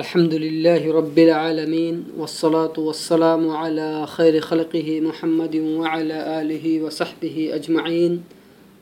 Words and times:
अल्हम्दुलिल्लाहि 0.00 0.90
रब्बिल 0.96 1.30
आलमीन 1.30 1.96
वस्सलातु 2.16 2.82
वस्सलामु 2.82 3.48
अला 3.60 3.88
खैर 4.12 4.40
खल्क़िहि 4.40 4.94
मुहम्मदिन 5.00 5.64
व 5.78 5.88
अला 5.90 6.20
आलिहि 6.36 6.72
व 6.80 6.90
सहबिहि 6.98 7.48
अजमईन 7.56 8.12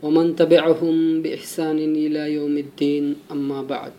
व 0.02 0.10
मन 0.16 0.32
तबिअहुम 0.38 0.98
बिइहसानिन 1.22 1.96
इला 1.96 2.26
यौमिद्दीन 2.26 3.14
अम्मा 3.30 3.62
बाद 3.70 3.92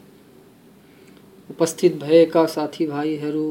उपस्थित 1.49 1.95
भएका 2.03 2.45
साथी 2.55 2.85
भाइहरू 2.87 3.47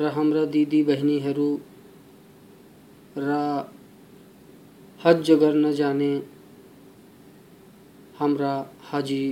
र 0.00 0.10
हाम्रा 0.16 0.44
दिदी 0.52 0.82
बहिनीहरू 0.84 1.48
र 3.18 3.38
हज 5.00 5.30
गर्न 5.40 5.72
जाने 5.74 6.12
हाम्रा 8.18 8.52
हाजी 8.90 9.24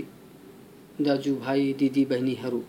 दाजुभाइ 1.00 1.72
दिदीबहिनीहरू 1.72 2.60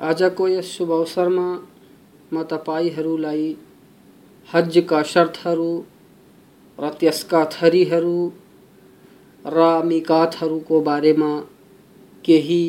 आजको 0.00 0.48
यस 0.48 0.66
शुभ 0.66 0.90
अवसर 0.90 1.20
अवसरमा 1.20 1.48
म 2.32 2.42
तपाईँहरूलाई 2.42 3.56
हजका 4.48 5.02
शर्तहरू 5.02 5.72
र 6.78 6.90
त्यसका 7.00 7.44
थरीहरू 7.52 8.18
र 9.44 9.66
मिकातहरूको 9.84 10.80
बारेमा 10.80 11.30
केही 12.24 12.64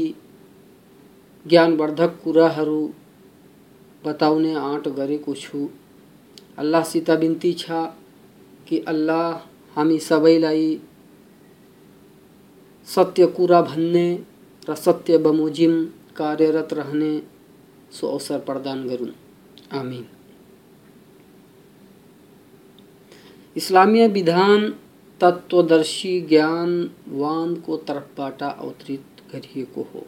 ज्ञानवर्धक 1.46 2.20
कुराहरू 2.24 2.82
बताउने 4.06 4.54
आँट 4.56 4.88
गरेको 4.88 5.34
छु। 5.36 5.68
अल्लाहसित 6.58 7.12
बिन्ती 7.12 7.54
छ 7.54 7.86
कि 8.68 8.80
अल्लाह 8.88 9.32
हामी 9.76 10.00
सबैलाई 10.00 10.68
सत्य 12.96 13.26
कुरा 13.26 13.62
भन्ने 13.62 14.20
र 14.70 14.76
सत्य 14.76 15.18
बमोजिम 15.18 15.86
कार्यरत 16.16 16.74
रहने 16.74 17.22
सो 17.92 18.08
अवसर 18.08 18.40
प्रदान 18.40 18.88
गरून्। 18.88 19.12
आमिन। 19.74 20.06
इस्लामीय 23.56 24.08
विधान 24.08 24.70
तत्वदर्शी 25.22 26.22
ज्ञानवानको 26.22 27.78
तर्फबाट 27.78 28.44
अवतरित 28.44 29.06
गरिएको 29.34 29.82
हो। 29.82 30.06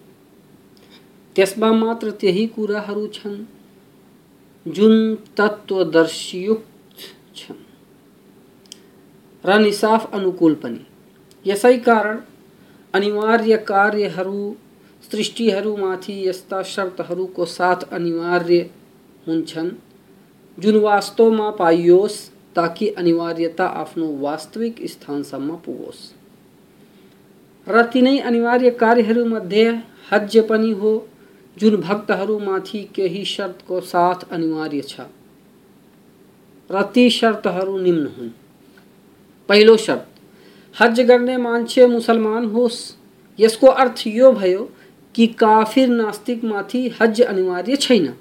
त्यसमा 1.36 1.72
मात्र 1.72 2.12
त्यही 2.12 2.48
कुराहरू 2.48 3.08
छन् 3.08 3.46
जुन 4.68 5.16
तत्वदर्शीयुक्त 5.16 6.98
छन्। 7.36 7.64
र 9.46 9.60
निसाफ 9.60 10.14
अनुकूल 10.14 10.56
पनि। 10.56 10.86
यसै 11.46 11.78
कारण 11.78 12.20
अनिवार्य 12.94 13.58
कार्यहरू 13.58 14.56
सृष्टिहरूमाथि 15.12 16.30
यस्ता 16.30 16.64
शर्तहरूको 16.64 17.46
साथ 17.46 17.76
अनिवार्य 17.92 18.70
हुन्छन्। 19.28 19.72
जुन 20.60 20.76
वास्तवमा 20.76 21.50
पाइयोस्, 21.52 22.30
ताकि 22.56 22.90
अनिवार्यता 22.90 23.66
आफ्नो 23.66 24.08
वास्तविक 24.18 24.76
स्थानसम्म 24.86 25.56
पुगोस्। 25.56 26.14
र 27.70 27.86
तिनै 27.86 28.20
अनिवार्य 28.20 28.70
कार्यहरूमध्ये 28.72 29.70
हज 30.12 30.38
पनि 30.38 30.72
हो, 30.72 31.08
जुन 31.58 31.76
भक्तहरूमाथि 31.76 32.90
केही 32.96 33.26
शर्तको 33.26 33.80
साथ 33.82 34.16
अनिवार्य 34.32 34.82
छ। 34.82 35.00
र 36.70 36.82
निम्न 37.80 38.06
हुन्। 38.18 38.30
पहिलो 39.50 39.78
शर्त 39.78 40.11
हज 40.76 41.00
करने 41.08 41.38
मान्छे 41.38 41.86
मुसलमान 41.88 42.46
होस्। 42.46 42.80
यसको 43.40 43.68
अर्थ 43.68 44.04
यो 44.08 44.32
भयो 44.32 44.70
कि 45.16 45.28
काफिर 45.28 45.90
नास्तिकमाथि 45.90 46.88
हज 47.02 47.22
अनिवार्य 47.22 47.76
छैन। 47.76 48.14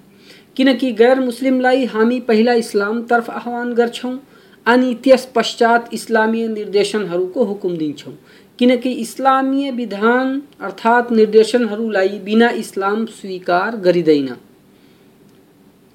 किनकि 0.56 0.92
गैर 0.92 1.20
मुस्लिमलाई 1.20 1.84
हामी 1.84 2.20
पहिला 2.20 2.52
इस्लामतर्फ 2.54 3.30
आह्वान 3.30 3.72
गर्छौँ 3.72 4.18
अनि 4.66 4.94
त्यस 4.94 5.24
पश्चात 5.34 5.88
इस्लामीय 5.94 6.48
निर्देशनहरूको 6.48 7.44
हुकुम 7.44 7.76
दिन्छौँ। 7.76 8.12
किनकि 8.58 8.90
इस्लामीय 8.92 9.70
विधान 9.70 10.42
अर्थात् 10.60 11.12
निर्देशनहरूलाई 11.12 12.18
बिना 12.18 12.48
इस्लाम 12.56 13.04
स्वीकार 13.06 13.76
गरिँदैन। 13.76 14.36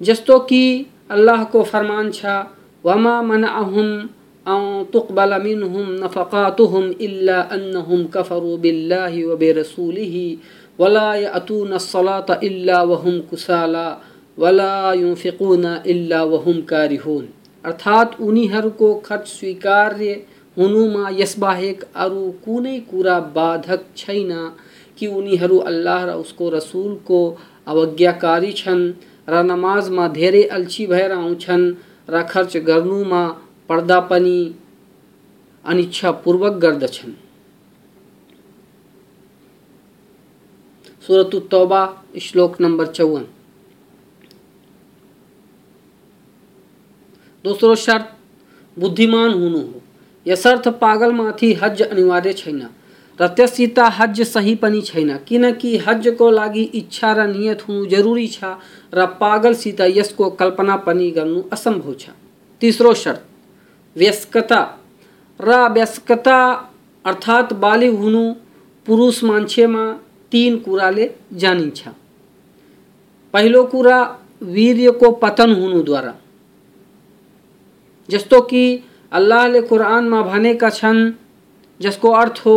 जस्तो 0.00 0.38
कि 0.38 0.86
अल्लाहको 1.10 1.62
फरमान 1.62 2.10
छ, 2.10 2.24
वमा 2.84 3.20
मनाहुम 3.22 4.08
तुकबल 4.46 5.32
मिनहुम 5.42 5.88
कारिहून 16.64 17.24
अर्थात् 17.64 18.20
उनीहरूको 18.22 18.94
खर्च 19.04 19.28
स्वीकार्य 19.28 20.12
हुनुमा 20.56 21.08
यसबाहेक 21.12 21.82
अरू 21.96 22.30
कुनै 22.44 22.78
कुरा 22.90 23.18
बाधक 23.34 23.82
छैन 23.96 24.30
कि 24.98 25.06
उनीहरू 25.12 25.58
अल्लाह 25.70 26.04
र 26.04 26.14
उसको 26.18 26.48
रसुलको 26.50 27.20
अवज्ञाकारी 27.66 28.52
छन् 28.52 28.84
र 29.28 29.42
नमाजमा 29.44 30.06
धेरै 30.12 30.42
अल्छी 30.52 30.86
भएर 30.86 31.12
आउँछन् 31.14 31.66
र 32.08 32.22
खर्च 32.26 32.56
गर्नुमा 32.66 33.24
पर्दा 33.68 34.00
पनि 34.00 34.54
अनिच्छापूर्वक 35.64 36.52
गर्दछन् 36.52 37.12
सुरत 41.06 41.48
तौबा, 41.50 41.80
श्लोक 42.22 42.60
नंबर 42.60 42.86
चौवन। 42.86 43.26
दोस्रो 47.44 47.74
शर्त, 47.74 48.12
बुद्धिमान 48.78 49.32
हुनु। 49.32 49.58
हो 49.58 49.82
यसर्थ 50.26 50.68
पागलमाथि 50.68 51.52
हज 51.52 51.82
अनिवार्य 51.82 52.32
छैन। 52.32 52.68
र 53.20 53.26
त्यससित 53.28 53.78
हज 53.78 54.20
सही 54.22 54.54
पनि 54.54 54.80
छैन। 54.82 55.16
किनकि 55.18 55.76
हजको 55.76 56.30
लागि 56.30 56.62
इच्छा 56.62 57.12
र 57.12 57.26
नियत 57.26 57.68
हुनु 57.68 57.86
जरुरी 57.86 58.26
छ 58.28 58.44
र 58.94 59.06
पागलसित 59.06 59.80
यसको 59.80 60.30
कल्पना 60.30 60.76
पनि 60.76 61.10
गर्नु 61.10 61.42
असम्भव 61.52 61.94
छ। 61.94 62.10
तेस्रो 62.60 62.94
शर्त 62.94 63.24
व्यस्कता। 63.96 64.60
र 65.40 65.68
व्यस्कता 65.68 66.38
अर्थात् 67.04 67.52
बालिग 67.52 67.94
हुनु 67.94 68.34
पुरुष 68.86 69.24
मान्छेमा 69.24 69.84
तीन 70.32 70.58
कुराले 70.58 71.10
जानिन्छ। 71.32 71.88
पहिलो 73.34 73.64
कुरा 73.64 73.98
वीर्यको 74.42 75.10
पतन 75.12 75.52
हुनुद्वारा। 75.52 76.14
जस्तो 78.08 78.40
कि 78.40 78.64
अल्लाहले 79.12 79.60
कुरानमा 79.60 80.22
भनेका 80.22 80.70
छन्, 80.70 81.12
जसको 81.80 82.10
अर्थ 82.10 82.42
हो 82.46 82.56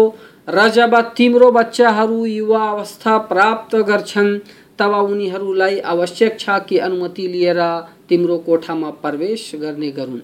र 0.50 0.70
जब 0.70 0.96
तिम्रो 1.18 1.52
बच्चाहरू 1.52 2.26
युवा 2.26 2.64
अवस्था 2.70 3.18
प्राप्त 3.18 3.76
गर्छन्, 3.76 4.40
तब 4.80 4.94
उनीहरूलाई 4.94 5.80
आवश्यक 5.80 6.40
छ 6.40 6.60
कि 6.70 6.78
अनुमति 6.78 7.28
लिएर 7.28 7.62
तिम्रो 8.10 8.38
कोठामा 8.38 8.90
प्रवेश 8.90 9.52
गर्ने 9.56 9.92
गरून्। 9.92 10.22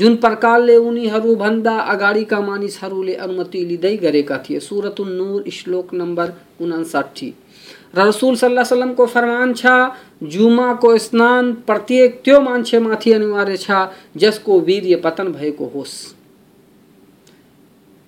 जुन 0.00 0.16
प्रकारले 0.16 0.76
उनीहरूभन्दा 0.76 1.76
अगाडिका 1.92 2.40
मानिसहरूले 2.40 3.14
अनुमति 3.14 3.64
लिँदै 3.64 3.96
गरेका 3.96 4.38
थिए। 4.38 4.60
सुरत 4.60 5.00
नूर, 5.00 5.50
श्लोक 5.50 5.94
नम्बर 5.94 6.32
उनासाठी 6.60 7.34
रसुल 7.96 8.36
सल्लाह 8.36 8.64
सल्लमको 8.64 9.06
फरमान 9.06 9.52
छ 9.54 9.66
जुमाको 10.22 10.96
स्नान 10.98 11.52
प्रत्येक 11.66 12.20
त्यो 12.24 12.40
मान्छेमाथि 12.40 13.12
अनिवार्य 13.12 13.56
छ, 13.56 13.70
जसको 14.16 14.60
वीर्य 14.60 14.96
पतन 14.96 15.32
भएको 15.32 15.66
होस्। 15.74 15.96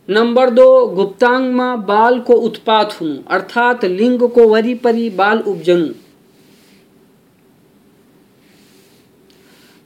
नंबर 0.08 0.50
दो 0.50 0.86
गुप्तांग 0.86 1.52
में 1.54 1.86
बाल 1.86 2.18
को 2.20 2.34
उत्पात 2.34 2.96
हुनु 3.00 3.88
लिंग 3.88 4.28
को 4.28 4.48
वरीपरी 4.48 5.10
बाल 5.10 5.38
उब्जनु। 5.38 6.01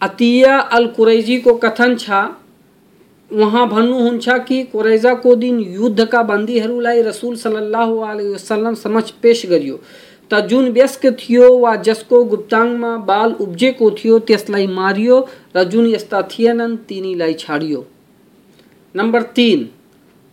अतिया 0.06 0.58
अल 0.58 0.86
कुरैजी 0.96 1.38
को 1.40 1.54
कथन 1.56 1.96
छ 1.96 2.24
उहाँ 3.30 3.68
भन्नुहुन्छ 3.68 4.28
कि 4.48 4.62
कुरैजाको 4.64 5.34
दिन 5.36 5.58
युद्धका 5.60 6.22
बन्दीहरूलाई 6.22 7.00
रसुल 7.02 7.36
सल्लाह 7.36 7.88
वसल्लम 7.88 8.74
समक्ष 8.74 9.10
पेश 9.22 9.46
गरियो। 9.46 9.80
त 10.30 10.40
जुन 10.46 10.68
व्यस्क 10.70 11.06
थियो 11.18 11.48
वा 11.58 11.74
जसको 11.82 12.22
गुप्ताङमा 12.24 12.96
बाल 13.06 13.32
उब्जेको 13.40 13.90
थियो, 13.90 14.18
त्यसलाई 14.18 14.66
मारियो 14.66 15.18
र 15.56 15.64
जुन 15.64 15.86
यस्ता 15.86 16.22
थिएनन्, 16.22 16.76
तिनीलाई 16.88 17.34
छाडियो। 17.34 17.84
नम्बर 18.94 19.22
तिन, 19.36 19.68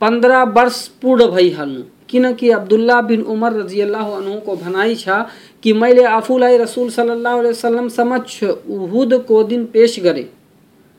पन्ध्र 0.01 0.43
वर्ष 0.53 0.87
पूर्ण 1.01 1.27
भइहाल्नु। 1.27 1.83
किनकि 2.13 2.49
अब्दुल्ला 2.51 3.01
बिन 3.09 3.21
उमर 3.33 3.53
रजियल्लाह 3.53 4.09
को 4.45 4.55
भनाइ 4.57 4.95
छ 4.95 5.23
कि 5.63 5.73
मैले 5.73 6.03
आफूलाई 6.17 6.57
रसुल 6.57 6.89
सल्लाह 6.91 7.35
वसल्लम 7.41 7.87
समक्ष 7.91 8.43
उहुदको 8.43 9.43
दिन 9.45 9.65
पेश 9.73 9.99
गरेँ 10.03 10.27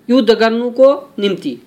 युद्ध 0.08 0.30
गर्नुको 0.30 0.90
निम्ति 1.18 1.58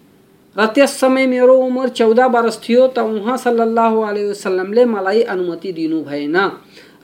र 0.56 0.66
त्यस 0.76 1.00
समय 1.00 1.26
मेरो 1.28 1.56
उमेर 1.62 1.90
चौध 1.98 2.20
वर्ष 2.34 2.58
थियो 2.64 2.88
त 2.88 3.00
उहाँ 3.00 3.38
सल्लाह 3.38 3.94
वसल्लमले 3.96 4.86
मलाई 4.86 5.22
अनुमति 5.34 5.72
दिनु 5.72 6.02
भएन। 6.04 6.38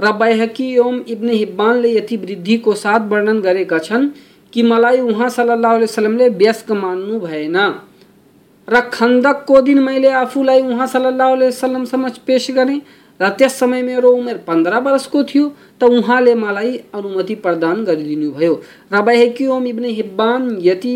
र 0.01 0.11
बैहकी 0.19 0.67
एवं 0.73 0.99
इब्न 1.13 1.29
हिब्बानले 1.31 1.89
यति 1.95 2.17
वृद्धिको 2.17 2.73
साथ 2.75 3.07
वर्णन 3.09 3.41
गरेका 3.41 3.79
छन् 3.79 4.09
कि 4.53 4.63
मलाई 4.63 4.99
उहाँ 5.01 5.29
सल्लाह 5.29 5.73
वसल्लमले 5.77 6.29
व्यस्क 6.41 6.71
मान्नु 6.73 7.19
भएन। 7.19 7.57
र 8.67 8.81
खन्दकको 8.93 9.61
दिन 9.61 9.79
मैले 9.83 10.09
आफूलाई 10.23 10.61
उहाँ 10.61 10.87
सल्लाह 10.87 11.33
वसल्लम 11.33 11.85
समक्ष 11.85 12.17
पेश 12.27 12.51
गरेँ 12.51 12.81
र 13.19 13.29
त्यस 13.29 13.59
समय 13.59 13.81
मेरो 13.81 14.09
उमेर 14.11 14.37
पन्ध्र 14.47 14.79
वर्षको 14.79 15.23
थियो, 15.23 15.47
त 15.81 15.83
उहाँले 15.83 16.35
मलाई 16.35 16.77
अनुमति 16.93 17.35
प्रदान 17.35 17.83
गरिदिनु 17.85 18.31
भयो। 18.31 18.53
र 18.93 19.01
बाहेकी 19.01 19.47
ओम 19.47 19.67
इब्ने 19.67 19.89
हिब्बान 19.89 20.57
यति 20.61 20.95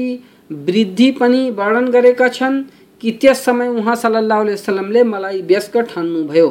वृद्धि 0.52 1.12
पनि 1.20 1.50
वर्णन 1.52 1.88
गरेका 1.92 2.28
छन् 2.30 2.64
कि 3.04 3.12
त्यस 3.22 3.44
समय 3.46 3.68
उहाँ 3.70 3.96
सल्लाह 3.96 4.42
वसलमले 4.42 5.04
मलाई 5.04 5.42
व्यस्क 5.42 5.78
ठान्नुभयो 5.90 6.50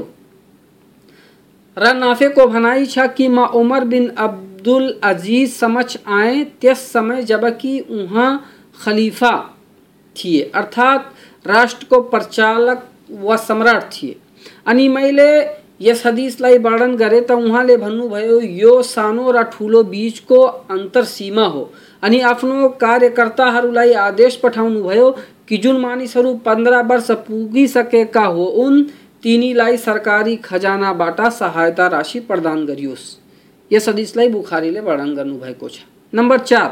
र 1.77 1.93
नाफेको 1.95 2.47
भनाइ 2.47 2.87
छ 2.87 3.07
कि 3.17 3.29
म 3.29 3.45
उमर 3.57 3.85
बिन 3.85 4.09
अब्दुल 4.09 4.95
अज़ीज़ 5.03 5.51
समक्ष 5.55 5.97
आए, 6.07 6.45
त्यस 6.61 6.79
समय 6.93 7.23
जबकि 7.23 7.79
उहाँ 7.81 8.31
खलीफा 8.85 9.35
थिए, 10.17 10.51
अर्थात 10.55 11.13
राष्ट्र 11.45 11.87
को 11.87 12.01
प्रचालक 12.03 12.89
व 13.13 13.37
सम्राट 13.37 13.93
थिए। 13.93 14.17
अनि 14.67 14.89
मैले 14.89 15.31
यस 15.81 16.03
हदिसलाई 16.07 16.59
वर्णन 16.59 16.95
गरेँ 16.97 17.21
त 17.21 17.31
उहाँले 17.33 17.77
भन्नुभयो 17.77 18.41
यो 18.41 18.83
सानो 18.83 19.31
र 19.31 19.43
ठुलो 19.53 19.83
बिचको 19.85 20.41
अन्तर 20.71 21.05
सीमा 21.05 21.47
हो। 21.47 21.71
अनि 22.03 22.21
आफ्नो 22.23 22.69
कार्यकर्ताहरूलाई 22.81 23.93
आदेश 23.93 24.37
पठाउनुभयो 24.37 25.11
कि 25.49 25.57
जुन 25.57 25.81
मानिसहरू 25.81 26.35
पन्ध्र 26.47 26.83
वर्ष 26.83 27.11
पुगिसकेका 27.29 28.25
हो 28.25 28.45
उन 28.45 28.83
तिनीलाई 29.23 29.77
सरकारी 29.77 30.37
खजानाबाट 30.37 31.21
सहायता 31.21 31.87
राशि 31.87 32.21
प्रदान 32.21 32.65
गरियोस्। 32.67 33.05
यस 33.71 33.89
हदिसलाई 33.89 34.29
बुखारीले 34.29 34.81
वर्णन 34.81 35.15
गर्नुभएको 35.15 35.69
छ। 35.69 35.79
नम्बर 36.13 36.39
चार 36.39 36.69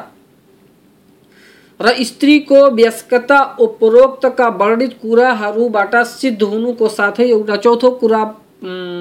र 1.81 1.93
स्त्रीको 2.05 2.61
व्यस्कता 2.71 3.41
उपरोक्तका 3.61 4.49
वर्णित 4.61 4.93
कुराहरूबाट 5.03 5.97
सिद्ध 6.07 6.43
हुनुको 6.43 6.89
साथै 6.91 7.29
एउटा 7.29 7.57
चौथो 7.57 7.91
कुरा 8.01 8.25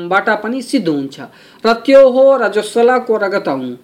बाट 0.10 0.30
पनि 0.44 0.62
सिद्ध 0.62 0.88
हुन्छ। 0.88 1.20
र 1.64 1.74
त्यो 1.86 2.10
हो 2.10 2.26
रजस्वलाको 2.38 3.18
रगत 3.18 3.48
हुनु 3.48 3.76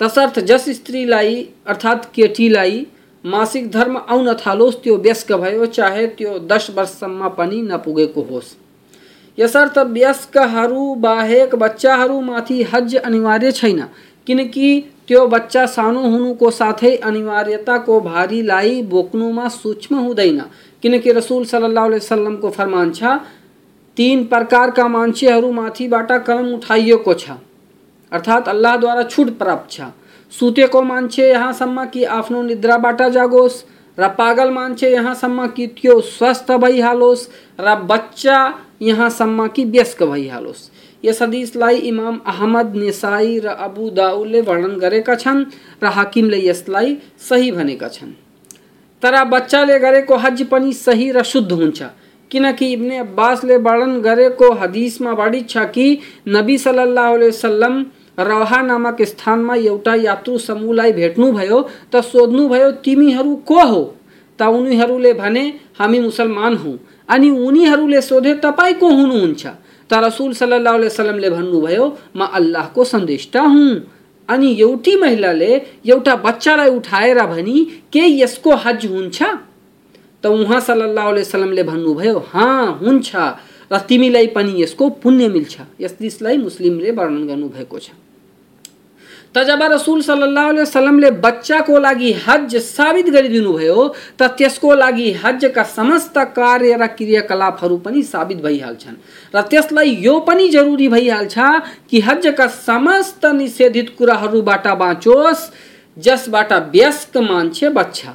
तसर्थ 0.00 0.38
जस 0.40 0.68
स्त्रीलाई, 0.76 1.34
अर्थात् 1.66 2.06
केटीलाई 2.14 2.86
मासिक 3.24 3.70
धर्म 3.70 3.96
आउन 3.98 4.32
थालोस्, 4.36 4.82
त्यो 4.82 4.96
व्यस्क 4.96 5.32
भयो, 5.32 5.66
चाहे 5.68 6.06
त्यो 6.08 6.38
दस 6.42 6.66
वर्षसम्म 6.76 7.28
पनि 7.28 7.60
नपुगेको 7.62 8.22
होस्। 8.22 8.56
यसर्थ 9.38 9.78
व्यस्कहरू 9.78 10.94
बाहेक 10.96 11.54
बच्चाहरूमाथि 11.54 12.62
हज 12.62 12.96
अनिवार्य 12.96 13.52
छैन, 13.52 13.80
किनकि 14.26 14.68
त्यो 15.12 15.26
बच्चा 15.26 15.66
सानो 15.66 16.00
हुनुको 16.00 16.50
साथै 16.50 16.96
अनिवार्यताको 16.96 18.00
भारीलाई 18.00 18.82
बोक्नुमा 18.82 19.48
सूक्ष्म 19.48 19.96
हुँदैन? 19.96 20.40
किनकि 20.82 21.12
रसुल 21.12 21.44
सल्लाह 21.44 21.86
वसल्लमको 21.86 22.50
फरमान 22.50 22.92
छ, 22.92 23.02
तीन 23.96 24.24
प्रकारका 24.24 24.88
मान्छेहरूमाथिबाट 24.88 26.12
कलम 26.24 26.54
उठाइएको 26.54 27.14
छ। 27.14 27.36
अर्थात् 28.12 28.48
अल्लाहद्वारा 28.48 29.02
छुट 29.02 29.36
प्राप्त 29.38 29.70
छ। 29.70 29.92
सुतेको 30.32 30.82
मान्छे 30.82 31.28
यहाँसम्म 31.30 31.84
कि 31.84 32.04
आफ्नो 32.04 32.42
निद्राबाट 32.42 33.02
जागोस्। 33.12 33.62
र 33.98 34.08
पागल 34.08 34.50
मान्छे 34.50 34.92
यहाँसम्म 34.92 35.46
कि 35.46 35.66
त्यो 35.66 36.00
स्वस्थ 36.00 36.52
भइहालोस् 36.52 37.28
र 37.60 37.74
बच्चा 37.84 38.38
यहाँसम्म 38.82 39.48
कि 39.48 39.64
व्यस्क 39.64 40.02
भइहालोस् 40.02 40.70
यस 41.04 41.22
हदिसलाई 41.22 41.76
इमाम 41.90 42.20
अहमद 42.26 42.76
निसाई 42.76 43.38
र 43.38 43.54
अबु 43.60 43.88
दाउदले 43.90 44.40
वर्णन 44.40 44.76
गरेका 44.78 45.14
छन् 45.14 45.44
र 45.82 45.86
हाकिमले 45.88 46.38
यसलाई 46.38 46.96
सही 47.28 47.50
भनेका 47.52 47.88
छन्। 47.88 48.12
तर 49.02 49.24
बच्चाले 49.24 49.78
गरेको 49.78 50.16
हज 50.16 50.42
पनि 50.46 50.72
सही 50.72 51.10
र 51.12 51.22
शुद्ध 51.22 51.52
हुन्छ, 51.52 51.82
किनकि 52.30 52.66
इब्ने 52.72 52.98
अब्बासले 52.98 53.56
वर्णन 53.56 54.00
गरेको 54.00 54.52
हदिसमा 54.52 55.14
बढी 55.14 55.40
छ 55.42 55.64
कि 55.74 55.86
नबी 56.28 56.58
सल्लाह 56.58 57.10
वसल्लम 57.12 57.84
रहा 58.18 58.60
नामक 58.62 59.02
स्थानमा 59.02 59.54
एउटा 59.56 59.94
यात्रु 59.94 60.38
समूहलाई 60.38 60.92
भेट्नुभयो 60.92 61.60
त 61.92 62.00
सोध्नुभयो, 62.02 62.70
तिमीहरू 62.84 63.34
को 63.46 63.60
हो? 63.66 63.82
त 64.38 64.42
उनीहरूले 64.42 65.12
भने, 65.12 65.44
हामी 65.78 65.98
मुसलमान 66.00 66.56
हौँ। 66.56 66.78
अनि 67.08 67.30
उनीहरूले 67.30 68.00
सोधे, 68.00 68.34
तपाईँ 68.34 68.74
को 68.74 68.88
हुनुहुन्छ? 68.88 69.46
त 69.92 70.00
रसुल 70.00 70.32
सल्लाह 70.32 70.76
वसलमले 70.76 71.30
भन्नुभयो 71.30 71.84
म 72.16 72.24
अल्लाहको 72.32 72.84
सन्देष्टा 72.84 73.40
हुँ। 73.40 73.72
अनि 74.28 74.48
एउटी 74.60 74.96
महिलाले 74.96 75.52
एउटा 75.84 76.14
बच्चालाई 76.16 76.68
उठाएर 76.68 77.18
भनी, 77.26 77.58
के 77.92 78.00
यसको 78.00 78.54
हज 78.56 78.86
हुन्छ? 78.86 79.22
त 80.22 80.26
उहाँ 80.26 80.60
सल्लाह 80.60 81.08
वसलमले 81.10 81.62
भन्नुभयो 81.62 82.18
हाँ 82.32 82.78
हुन्छ। 82.80 83.10
र 83.72 83.78
तिमीलाई 83.88 84.26
पनि 84.32 84.62
यसको 84.62 84.88
पुण्य 85.02 85.28
मिल्छ। 85.28 85.60
यस 85.80 85.96
दिसलाई 86.00 86.36
मुस्लिमले 86.38 86.90
वर्णन 86.90 87.26
गर्नुभएको 87.26 87.78
छ। 87.78 87.90
त 89.34 89.42
जब 89.44 89.62
रसुल 89.62 90.00
सल्लाह 90.02 90.48
वसलमले 90.50 91.10
बच्चाको 91.24 91.78
लागि 91.78 92.12
हज 92.26 92.56
साबित 92.56 93.06
गरिदिनु 93.10 93.52
भयो, 93.52 93.88
त 94.18 94.22
त्यसको 94.38 94.74
लागि 94.74 95.10
हजका 95.24 95.62
समस्त 95.62 96.18
कार्य 96.36 96.76
र 96.76 96.86
क्रियाकलापहरू 96.86 97.76
पनि 97.76 98.02
साबित 98.02 98.38
भइहाल्छन्। 98.38 98.96
र 99.34 99.42
त्यसलाई 99.42 99.96
यो 100.04 100.18
पनि 100.20 100.48
जरुरी 100.48 100.88
भइहाल्छ 100.88 101.36
कि 101.90 102.00
हजका 102.00 102.46
समस्त 102.46 103.24
निषेधित 103.26 103.94
कुराहरूबाट 103.98 104.66
बाँचोस्, 104.68 105.50
जसबाट 105.96 106.52
व्यस्क 106.72 107.16
मान्छे 107.16 107.68
बच्छ। 107.68 108.06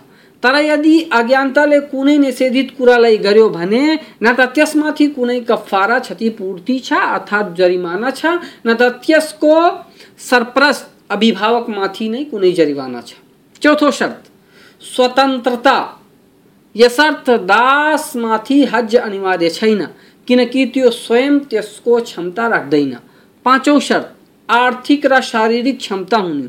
तर 0.44 0.56
यदि 0.56 1.10
अज्ञानताले 1.14 1.80
कुनै 1.90 2.18
निषेधित 2.18 2.70
कुरालाई 2.78 3.18
गर्यो 3.18 3.48
भने, 3.50 3.84
न 4.22 4.34
त 4.34 4.54
त्यसमाथि 4.54 5.08
कुनै 5.18 5.40
कफारा 5.50 5.98
क्षतिपूर्ति 6.00 6.78
छ 6.80 6.94
अर्थात् 6.94 7.58
जरिमाना 7.58 8.10
छ, 8.12 8.38
न 8.66 8.74
त 8.74 9.02
त्यसको 9.02 9.56
सरप्रस्त 10.30 10.97
अभिभावकमाथि 11.10 12.08
नै 12.10 12.24
कुनै 12.24 12.52
जरिवाना 12.52 13.02
छ। 13.02 13.14
चौथो 13.62 13.92
शर्त 13.92 14.24
स्वतन्त्रता 14.82 15.78
यसर्थ 16.76 17.30
दासमाथि 17.48 18.64
हज 18.66 18.96
अनिवार्य 18.98 19.50
छैन, 19.50 19.82
किनकि 20.28 20.66
त्यो 20.74 20.90
स्वयं 20.94 21.40
त्यसको 21.50 22.00
क्षमता 22.02 22.48
राख्दैन। 22.48 22.94
पाँचौँ 23.46 23.80
शर्त, 23.80 24.08
आर्थिक 24.50 25.06
र 25.06 25.22
शारीरिक 25.24 25.78
क्षमता 25.80 26.18
हुनु। 26.18 26.48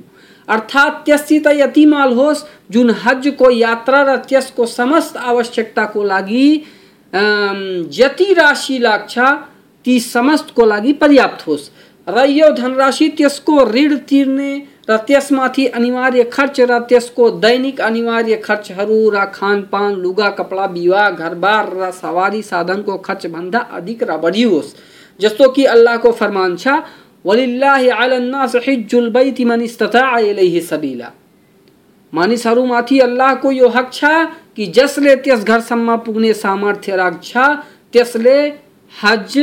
अर्थात् 0.48 1.04
त्यसित 1.06 1.46
यति 1.54 1.84
माल 1.86 2.12
होस्, 2.12 2.44
जुन 2.70 2.90
हजको 3.02 3.50
यात्रा 3.50 4.02
र 4.02 4.16
त्यसको 4.28 4.66
समस्त 4.68 5.16
आवश्यकताको 5.16 6.02
लागि 6.04 6.46
जति 7.92 8.32
राशि 8.34 8.78
लाग्छ, 8.78 9.18
ती 9.84 9.98
समस्तको 10.02 10.64
लागि 10.66 10.92
पर्याप्त 10.92 11.46
होस्। 11.46 11.70
र 12.08 12.24
यो 12.24 12.50
धनराशि 12.50 13.08
त्यसको 13.08 13.64
ऋण 13.64 13.96
तिर्ने 14.08 14.52
र 14.90 14.96
त्यसमाथि 15.06 15.66
अनिवार्य 15.68 16.24
खर्च 16.24 16.60
र 16.60 16.78
त्यसको 16.88 17.30
दैनिक 17.40 17.80
अनिवार्य 17.80 18.36
खर्चहरू 18.36 19.10
र 19.10 19.24
खानपान, 19.34 19.94
लुगा, 19.94 20.28
कपडा, 20.30 20.64
विवाह, 20.64 21.10
घरबार 21.10 21.72
र 21.76 21.90
सवारी 21.90 22.42
साधनको 22.42 22.96
खर्चभन्दा 22.98 23.58
अधिक 23.58 24.02
र 24.02 24.16
बढी 24.16 24.42
होस् 24.42 24.74
जस्तो 25.20 25.48
कि 25.50 25.64
अल्लाहको 25.66 26.12
फरमान 26.12 26.56
छ, 26.56 26.80
वलिल्लाहि 27.26 27.88
अलन्नास 27.88 28.56
हिज्जुल 28.66 29.10
बैति 29.10 29.44
मन 29.44 29.60
इस्तताअ 29.62 30.18
इलैहि 30.18 30.60
सबीला। 30.60 31.12
मानिसहरूमाथि 32.12 32.98
अल्लाहको 32.98 33.52
यो 33.52 33.68
हक 33.68 33.92
छ 33.92 34.04
कि 34.56 34.66
जसले 34.66 35.16
त्यस 35.16 35.44
घरसम्म 35.44 35.96
पुग्ने 35.96 36.32
सामर्थ्य 36.34 36.96
राख्छ, 36.96 37.36
त्यसले 37.92 38.38
हज 39.02 39.38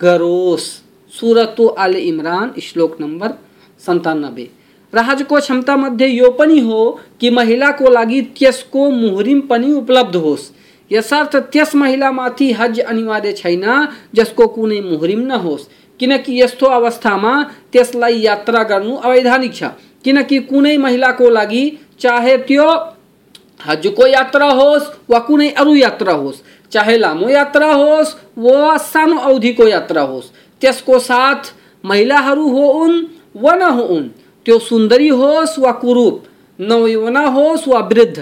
गरोस्। 0.00 0.81
सुरत 1.12 1.56
आल 1.78 1.96
इमरान, 1.96 2.52
श्लोक 2.62 2.96
नंबर 3.00 3.38
संतानबे 3.80 4.48
र 4.92 4.98
हजको 5.00 5.38
क्षमता 5.40 5.76
मध्ये 5.76 6.08
यो 6.08 6.30
पनि 6.30 6.58
हो 6.60 6.80
कि 7.20 7.30
महिला 7.30 7.66
महिलाको 7.66 7.90
लागि 7.90 8.20
त्यसको 8.38 8.88
मुहरिम 8.90 9.40
पनि 9.40 9.72
उपलब्ध 9.72 10.16
होस्। 10.16 10.50
यसर्थ 10.90 11.36
त्यस 11.52 11.74
महिलामाथि 11.74 12.50
हज 12.52 12.80
अनिवार्य 12.82 13.32
छैन 13.32 13.64
जसको 14.14 14.46
कुनै 14.46 14.80
मुहरिम 14.80 15.20
नहोस् 15.26 15.68
किनकि 16.00 16.40
यस्तो 16.42 16.66
अवस्थामा 16.68 17.32
त्यसलाई 17.72 18.20
यात्रा 18.20 18.62
गर्नु 18.62 18.96
अवैधानिक 18.96 19.54
छ। 19.54 19.62
किनकि 20.04 20.38
कुनै 20.50 20.76
महिलाको 20.78 21.30
लागि 21.30 21.64
चाहे 22.00 22.36
त्यो 22.48 22.68
हजको 23.66 24.06
यात्रा 24.06 24.50
होस् 24.50 24.90
वा 25.10 25.18
कुनै 25.18 25.48
अरू 25.50 25.74
यात्रा 25.74 26.12
होस्, 26.12 26.42
चाहे 26.72 26.96
लामो 26.98 27.28
यात्रा 27.28 27.72
होस् 27.72 28.14
वा 28.38 28.76
सानो 28.76 29.18
अवधिको 29.20 29.66
यात्रा 29.68 30.02
होस् 30.02 30.30
त्यसको 30.62 30.98
साथ? 30.98 31.42
हो 31.84 32.86
वा 33.36 33.54
नहो 33.54 33.82
उन। 33.82 34.10
त्यो 34.46 34.58
सुन्दरी 34.58 35.08
होस् 35.08 35.58
वा 35.58 35.72
कुरूप, 35.72 36.22
नवयुवना 36.58 37.26
होस् 37.26 37.68
वा 37.68 37.80
वृद्ध। 37.80 38.18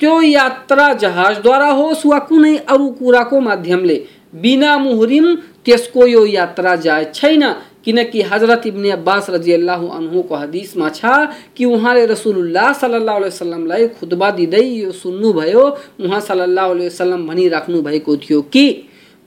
त्यो 0.00 0.20
यात्रा 0.22 0.92
जहाज़ 0.92 1.40
द्वारा 1.40 1.66
होस् 1.70 2.06
वा 2.06 2.18
कुनै 2.18 2.56
अरू 2.68 2.88
कुराको 2.90 3.40
माध्यमले। 3.40 3.96
बिना 4.34 4.76
मुहरिम 4.78 5.34
त्यसको 5.64 6.06
यो 6.06 6.24
यात्रा 6.26 6.76
जाय 6.76 7.04
छैन। 7.14 7.44
किनकि 7.84 8.22
हज़रत 8.22 8.66
इब्ने 8.66 8.90
अब्बास 8.90 9.30
रज़ी 9.30 9.52
अल्लाह 9.52 9.86
अनहुको 9.88 10.34
हदिसमा 10.36 10.88
छ 10.88 11.00
कि 11.56 11.64
उहाँले 11.64 12.04
रसुलुल्लाह 12.06 12.72
सल्लाह 12.72 13.18
वसल्लमलाई 13.18 13.86
खुतबा 13.88 14.30
दिँदै 14.30 14.60
यो 14.60 14.92
सुन्नुभयो। 14.92 15.64
उहाँ 16.00 16.20
वसल्लम 16.20 17.26
भनिराख्नु 17.26 17.82
भएको 17.82 18.16
थियो 18.16 18.40
कि 18.52 18.66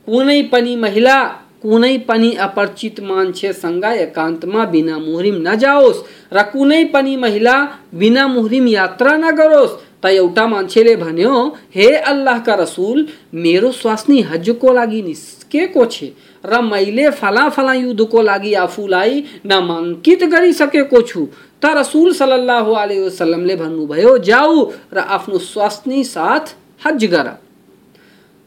कुनै 0.08 0.42
पनि 0.44 0.76
महिला 0.76 1.18
कुनै 1.64 1.98
पनि 2.08 2.32
अपरिचित 2.46 3.00
मान्छेसँग 3.10 3.86
एकान्तमा 3.86 4.66
बिना 4.74 4.98
मुहरिम 5.00 5.38
नजाओस् 5.48 6.04
र 6.34 6.42
कुनै 6.52 6.84
पनि 6.94 7.16
महिला 7.18 7.56
बिना 7.96 8.28
मुहरिम 8.28 8.68
यात्रा 8.68 9.16
नगरोस् 9.18 9.80
त 10.04 10.06
एउटा 10.06 10.46
मान्छेले 10.48 10.96
भन्यो, 10.96 11.34
हे 11.76 11.88
अल्लाहका 12.12 12.54
रसुल, 12.56 13.08
मेरो 13.34 13.72
स्वास्नी 13.72 14.20
हजको 14.22 14.74
लागि 14.74 15.02
निस्केको 15.02 15.86
छ 15.86 16.12
र 16.44 16.62
मैले 16.62 17.10
फला 17.10 17.48
फला 17.56 17.74
युद्धको 17.74 18.22
लागि 18.22 18.54
आफूलाई 18.66 19.24
नामाङ्कित 19.48 20.24
गरिसकेको 20.34 21.02
छु। 21.02 21.22
त 21.62 21.72
रसुल 21.80 22.12
सल्लाह 22.20 22.68
आलैहि 22.84 23.56
भन्नुभयो, 23.56 24.18
जाऊ 24.18 24.56
र 24.94 24.98
आफ्नो 25.00 25.38
स्वास्नी 25.40 26.04
साथ 26.04 26.56
हज 26.86 27.06
गर। 27.06 27.43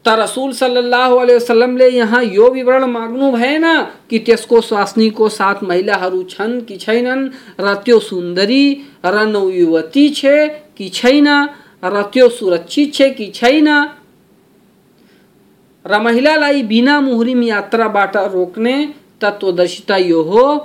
त 0.06 0.08
रसूल 0.08 0.52
सल्लाह 0.52 1.08
वसल्लमले 1.08 1.88
यहाँ 1.88 2.22
यो 2.24 2.50
विवरण 2.50 2.84
माग्नु 2.86 3.30
भएन 3.32 3.64
कि 4.10 4.18
त्यसको 4.18 4.60
स्वास्नीको 4.60 5.28
साथ 5.28 5.62
महिलाहरू 5.62 6.22
छन् 6.22 6.60
कि 6.60 6.76
छैनन्, 6.76 7.28
र 7.60 7.74
त्यो 7.84 7.98
सुन्दरी, 8.00 8.64
र 9.04 9.26
नवयुवती 9.26 10.08
छे 10.10 10.48
कि 10.78 10.88
छैन, 10.88 11.28
र 11.84 12.28
सुरक्षित 12.30 12.94
छे 12.94 13.10
कि 13.10 13.26
छैन। 13.34 13.68
र 15.84 16.00
महिलालाई 16.02 16.62
बिना 16.62 17.00
मुहरिम 17.00 17.42
यात्राबाट 17.42 18.16
रोक्ने 18.16 18.76
तत्वदर्शिता 19.20 19.96
यो 19.96 20.22
हो 20.22 20.56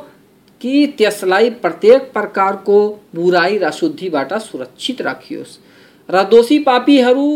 कि 0.61 0.85
त्यसलाई 0.97 1.49
प्रत्येक 1.49 2.01
प्रकारको 2.13 2.77
बुराई 3.15 3.57
र 3.57 3.71
शुद्धिबाट 3.71 4.33
सुरक्षित 4.33 5.01
राखियोस्। 5.01 5.57
र 6.09 6.23
दोषी 6.23 6.59
पापीहरू 6.59 7.27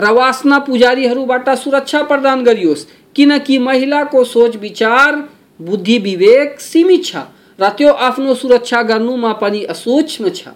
र 0.00 0.10
वासना 0.10 0.58
पुजारीहरूबाट 0.58 1.48
सुरक्षा 1.50 2.02
प्रदान 2.02 2.44
गरियोस्। 2.44 2.86
किनकि 3.16 3.58
महिलाको 3.58 4.24
सोच 4.24 4.56
विचार, 4.56 5.28
बुद्धि 5.60 5.98
विवेक 5.98 6.60
सीमित 6.60 7.04
छ। 7.04 7.16
र 7.58 7.68
त्यो 7.68 7.92
आफ्नो 7.92 8.34
सुरक्षा 8.34 8.82
गर्नुमा 8.82 9.32
पनि 9.32 9.64
असूक्ष्म 9.64 10.28
छ। 10.28 10.48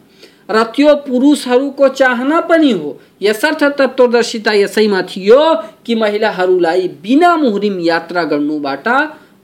र 0.51 0.63
त्यो 0.77 0.95
पुरुषहरूको 0.95 1.89
चाहना 1.89 2.41
पनि 2.41 2.71
हो। 2.71 3.01
यसर्थ 3.23 3.65
तत्वदर्शिता 3.65 4.53
यसैमा 4.53 5.03
थियो 5.03 5.43
कि 5.87 5.95
महिलाहरूलाई 5.95 6.89
बिना 7.03 7.37
मुहरिम 7.37 7.79
यात्रा 7.81 8.25
गर्नुबाट 8.25 8.89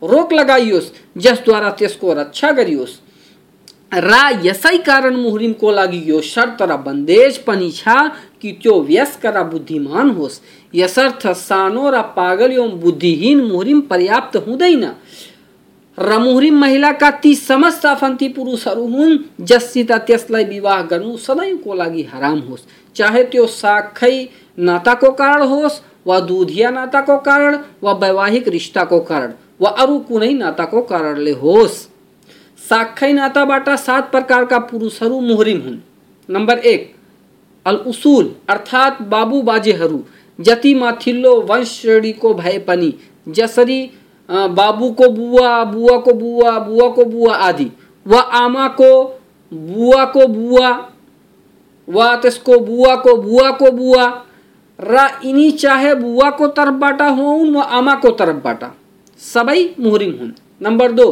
रोक 0.03 0.33
लगाइयोस्, 0.33 0.93
जसद्वारा 1.19 1.71
त्यसको 1.71 2.13
रक्षा 2.13 2.53
गरियोस्। 2.53 2.99
र 3.93 4.15
यसै 4.45 4.77
कारण 4.79 5.17
मुहरिमको 5.17 5.71
लागि 5.71 6.03
यो 6.07 6.21
शर्त 6.21 6.63
र 6.63 6.77
बन्देज 6.77 7.39
पनि 7.39 7.71
छ 7.71 7.89
कि 8.43 8.53
त्यो 8.63 8.81
व्यस्क 8.81 9.27
र 9.27 9.43
बुद्धिमान 9.45 10.11
होस्। 10.11 10.41
यसर्थ 10.75 11.27
सानो 11.27 11.91
र 11.91 12.03
पागल 12.15 12.53
एवं 12.53 12.79
बुद्धिहीन 12.81 13.41
मुहरिम 13.45 13.81
पर्याप्त 13.81 14.37
हुँदैन। 14.37 14.85
र 15.99 16.19
मुहरिम 16.19 16.61
महिलाका 16.61 17.11
ती 17.11 17.35
समस्त 17.35 17.87
आफन्ती 17.87 18.29
पुरुषहरू 18.29 18.87
हुन्, 18.87 19.19
जससित 19.41 19.93
त्यसलाई 19.93 20.45
विवाह 20.45 20.83
गर्नु 20.83 21.17
सदैवको 21.17 21.75
लागि 21.75 22.03
हराम 22.15 22.39
होस्। 22.39 22.67
चाहे 22.97 23.25
त्यो 23.25 23.47
साखै 23.47 24.29
नाताको 24.59 25.11
कारण 25.11 25.43
होस्, 25.43 25.83
वा 26.07 26.21
दुधिया 26.21 26.71
नाताको 26.71 27.17
कारण, 27.19 27.59
वा 27.83 27.93
वैवाहिक 27.93 28.49
रिश्ताको 28.49 29.01
कारण, 29.01 29.33
वा 29.61 29.71
अरू 29.71 29.99
कुनै 29.99 30.33
नाताको 30.35 30.81
कारणले 30.83 31.33
होस्। 31.33 31.90
साखै 32.71 33.13
नाताबाट 33.13 33.69
सात 33.79 34.11
प्रकारका 34.11 34.59
पुरुषहरू 34.59 35.21
मुहरिम 35.21 35.61
हुन्। 35.61 35.79
नंबर 36.29 36.59
एक, 36.65 36.83
अल 37.67 37.77
उसूल, 37.87 38.31
अर्थात् 38.49 39.03
बाबु 39.03 39.41
बाजेहरू 39.43 40.03
जति 40.39 40.75
माथिल्लो 40.75 41.33
वंश 41.41 41.71
श्रेणीको 41.71 42.35
भए 42.35 42.59
पनि, 42.59 42.93
जसरी 43.29 43.81
बाबू 44.29 44.91
को 44.91 45.09
बुआ 45.09 45.65
बुआ 45.65 45.97
को 45.99 46.13
बुआ 46.13 46.59
बुआ 46.59 46.89
को 46.91 47.05
बुआ 47.05 47.35
आदि, 47.37 47.71
वा 48.07 48.21
आमाको 48.21 48.93
बुवाको 49.53 50.27
बुवा, 50.27 50.71
वा 51.89 52.15
त्यसको 52.17 52.59
बुआ 52.61 52.95
को 52.97 53.71
बुआ 53.73 54.07
र 54.79 55.09
यिनी 55.25 55.51
चाहे 55.53 55.95
बुवाको 55.95 56.47
तर्फबाट 56.49 57.03
हुन् 57.03 57.55
वा 57.55 57.63
आमाको 57.79 58.11
तर्फबाट, 58.11 58.65
सबै 59.21 59.69
मुहरिम 59.81 60.15
हुन्। 60.21 60.33
नम्बर 60.63 60.93
दो 60.93 61.09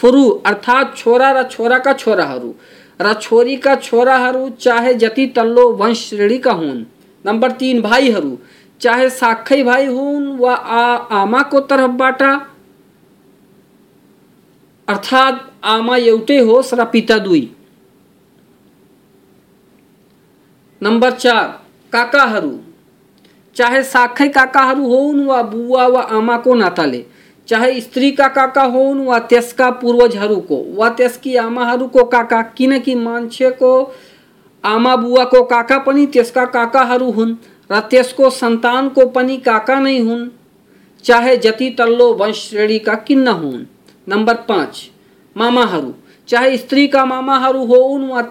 फुरु, 0.00 0.28
अर्थात् 0.46 0.96
छोरा 0.96 1.30
र 1.30 1.42
छोराका 1.42 1.92
छोराहरू। 1.92 2.54
र 3.00 3.14
छोरीका 3.14 3.74
छोराहरू 3.76 4.48
चाहे 4.50 4.94
जति 4.94 5.26
तल्लो 5.26 5.72
वंश 5.72 6.08
श्रेणीका 6.08 6.52
हुन्। 6.52 6.84
नम्बर 7.26 7.50
तिन, 7.50 7.82
भाइहरू। 7.82 8.38
चाहे 8.80 9.10
साखै 9.10 9.62
भाइ 9.62 9.86
हुन् 9.86 10.38
वा 10.38 10.54
आ 10.54 10.82
आमाको 11.20 11.60
तर्फबाट 11.60 12.22
अर्थात् 14.88 15.64
आमा 15.64 15.96
एउटै 15.96 16.38
होस् 16.38 16.74
र 16.74 16.84
पिता 16.84 17.18
दुई। 17.18 17.54
नंबर 20.82 21.10
चार, 21.10 21.46
काकाहरू। 21.92 22.58
चाहे 23.56 23.82
साखै 23.82 24.28
काकाहरू 24.28 24.86
हुन् 24.86 25.26
वा 25.26 25.42
बुवा 25.42 25.86
वा 25.86 26.00
आमाको 26.00 26.54
नाताले। 26.54 27.04
चाहे 27.50 27.80
स्त्री 27.80 28.10
का 28.10 28.28
काका 28.28 28.62
हुन् 28.62 29.06
वा 29.06 29.18
त्यसका 29.18 29.70
पूर्वजहरूको, 29.70 30.64
वा 30.74 30.88
त्यसकी 30.88 31.36
आमाहरूको 31.36 32.04
काका 32.04 32.42
किनकि 32.42 32.94
मान्छेको, 32.94 33.94
आमा 34.64 34.96
बुवाको 34.96 35.42
काका 35.42 35.78
पनि 35.78 36.06
त्यसका 36.06 36.44
काकाहरू 36.44 37.10
हुन् 37.10 37.34
र 37.72 37.80
त्यसको 37.80 38.30
सन्तानको 38.30 39.06
पनि 39.06 39.36
काका 39.36 39.80
नै 39.80 39.98
हुन्। 39.98 40.28
चाहे 41.04 41.36
जति 41.36 41.70
तल्लो 41.78 42.14
वंश 42.14 42.36
श्रेणीका 42.36 42.94
किन्न 42.94 43.28
हुन्। 43.28 43.64
नम्बर 44.08 44.34
पाँच, 44.34 44.90
मामाहरू। 45.36 45.94
चाहे 46.28 46.56
स्त्रीका 46.56 47.04
मामाहरू 47.04 47.64
हुन् 47.64 48.10
वा 48.10 48.22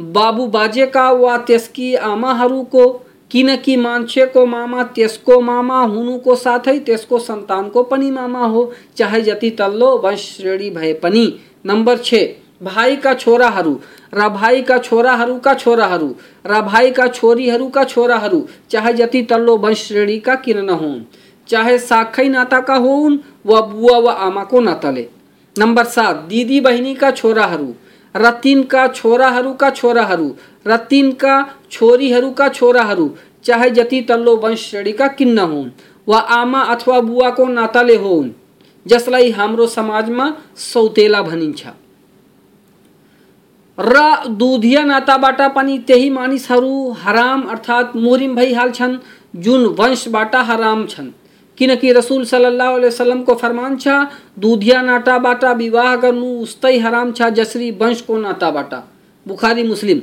बाबु 0.00 0.46
बाजेका 0.46 1.10
वा 1.10 1.38
त्यसकी 1.38 1.94
आमाहरूको 1.94 3.06
किनकि 3.30 3.76
मान्छेको 3.76 4.44
मामा 4.46 4.82
त्यसको 4.94 5.40
मामा 5.40 5.80
हुनुको 5.84 6.34
साथै 6.36 6.78
त्यसको 6.78 7.18
सन्तानको 7.18 7.82
पनि 7.82 8.10
मामा 8.10 8.46
हो। 8.46 8.70
चाहे 8.96 9.20
जति 9.22 9.50
तल्लो 9.50 9.96
वंश 9.98 10.22
श्रेणी 10.36 10.70
भए 10.70 10.92
पनि। 10.94 11.26
नम्बर 11.66 11.98
छ 11.98 12.14
भाइका 12.62 13.12
छोराहरू 13.14 13.72
र 14.14 14.28
भाइका 14.28 14.76
छोराहरूका 14.78 15.54
छोराहरू 15.54 16.08
र 16.46 16.60
भाइका 16.62 17.06
छोरीहरूका 17.08 17.84
छोराहरू 17.84 18.40
चाहे 18.70 18.92
जति 18.92 19.22
तल्लो 19.22 19.56
वंश 19.56 19.86
श्रेणीका 19.88 20.34
किन 20.34 20.58
नहुन् 20.64 21.00
चाहे 21.48 21.78
साखै 21.78 22.28
नाताका 22.28 22.74
हुन् 22.76 23.18
वा 23.46 23.60
बुवा 23.60 23.98
वा 23.98 24.12
आमाको 24.26 24.60
नाताले 24.60 25.06
नम्बर 25.56 25.84
सात, 25.84 26.16
दिदी 26.28 26.60
बहिनीका 26.60 27.10
छोराहरू 27.10 27.72
र 28.14 28.30
तिनका 28.42 28.86
छोराहरूका 28.88 29.70
छोराहरू 29.70 30.28
र 30.66 30.76
तिनका 30.90 31.34
छोरीहरूका 31.70 32.48
छोराहरू, 32.48 33.10
चाहे 33.44 33.70
जति 33.70 34.00
तल्लो 34.00 34.36
वंश 34.36 34.70
श्रेणीका 34.70 35.06
किन्न 35.08 35.38
हुन् 35.38 35.70
वा 36.08 36.18
आमा 36.18 36.60
अथवा 36.60 37.00
बुवाको 37.00 37.46
नाताले 37.48 37.96
हुन् 37.96 38.30
जसलाई 38.86 39.30
हाम्रो 39.30 39.66
समाजमा 39.66 40.26
सौतेला 40.56 41.22
भनिन्छ। 41.22 41.66
र 43.78 43.96
दुधिया 44.28 44.84
नाताबाट 44.84 45.40
पनि 45.54 45.78
त्यही 45.78 46.10
मानिसहरू 46.10 46.90
हराम 46.92 47.42
अर्थात् 47.42 47.96
मोरिम 47.96 48.34
भइहाल्छन्, 48.36 48.96
जुन 49.36 49.66
वंशबाट 49.78 50.34
हराम 50.36 50.86
छन्। 50.86 51.10
किनकि 51.58 51.92
रसुल 51.92 52.24
सल्लाह 52.24 52.70
वसलमको 52.76 53.34
फरमान 53.34 53.76
छ, 53.76 53.88
दुधिया 54.38 54.82
नाटाबाट 54.82 55.44
विवाह 55.44 55.96
गर्नु 55.96 56.28
उस्तै 56.40 56.78
हराम 56.78 57.12
छ 57.12 57.28
जसरी 57.30 57.70
वंशको 57.70 58.18
नाताबाट। 58.18 58.74
बुखारी, 59.26 59.62
मुस्लिम। 59.62 60.00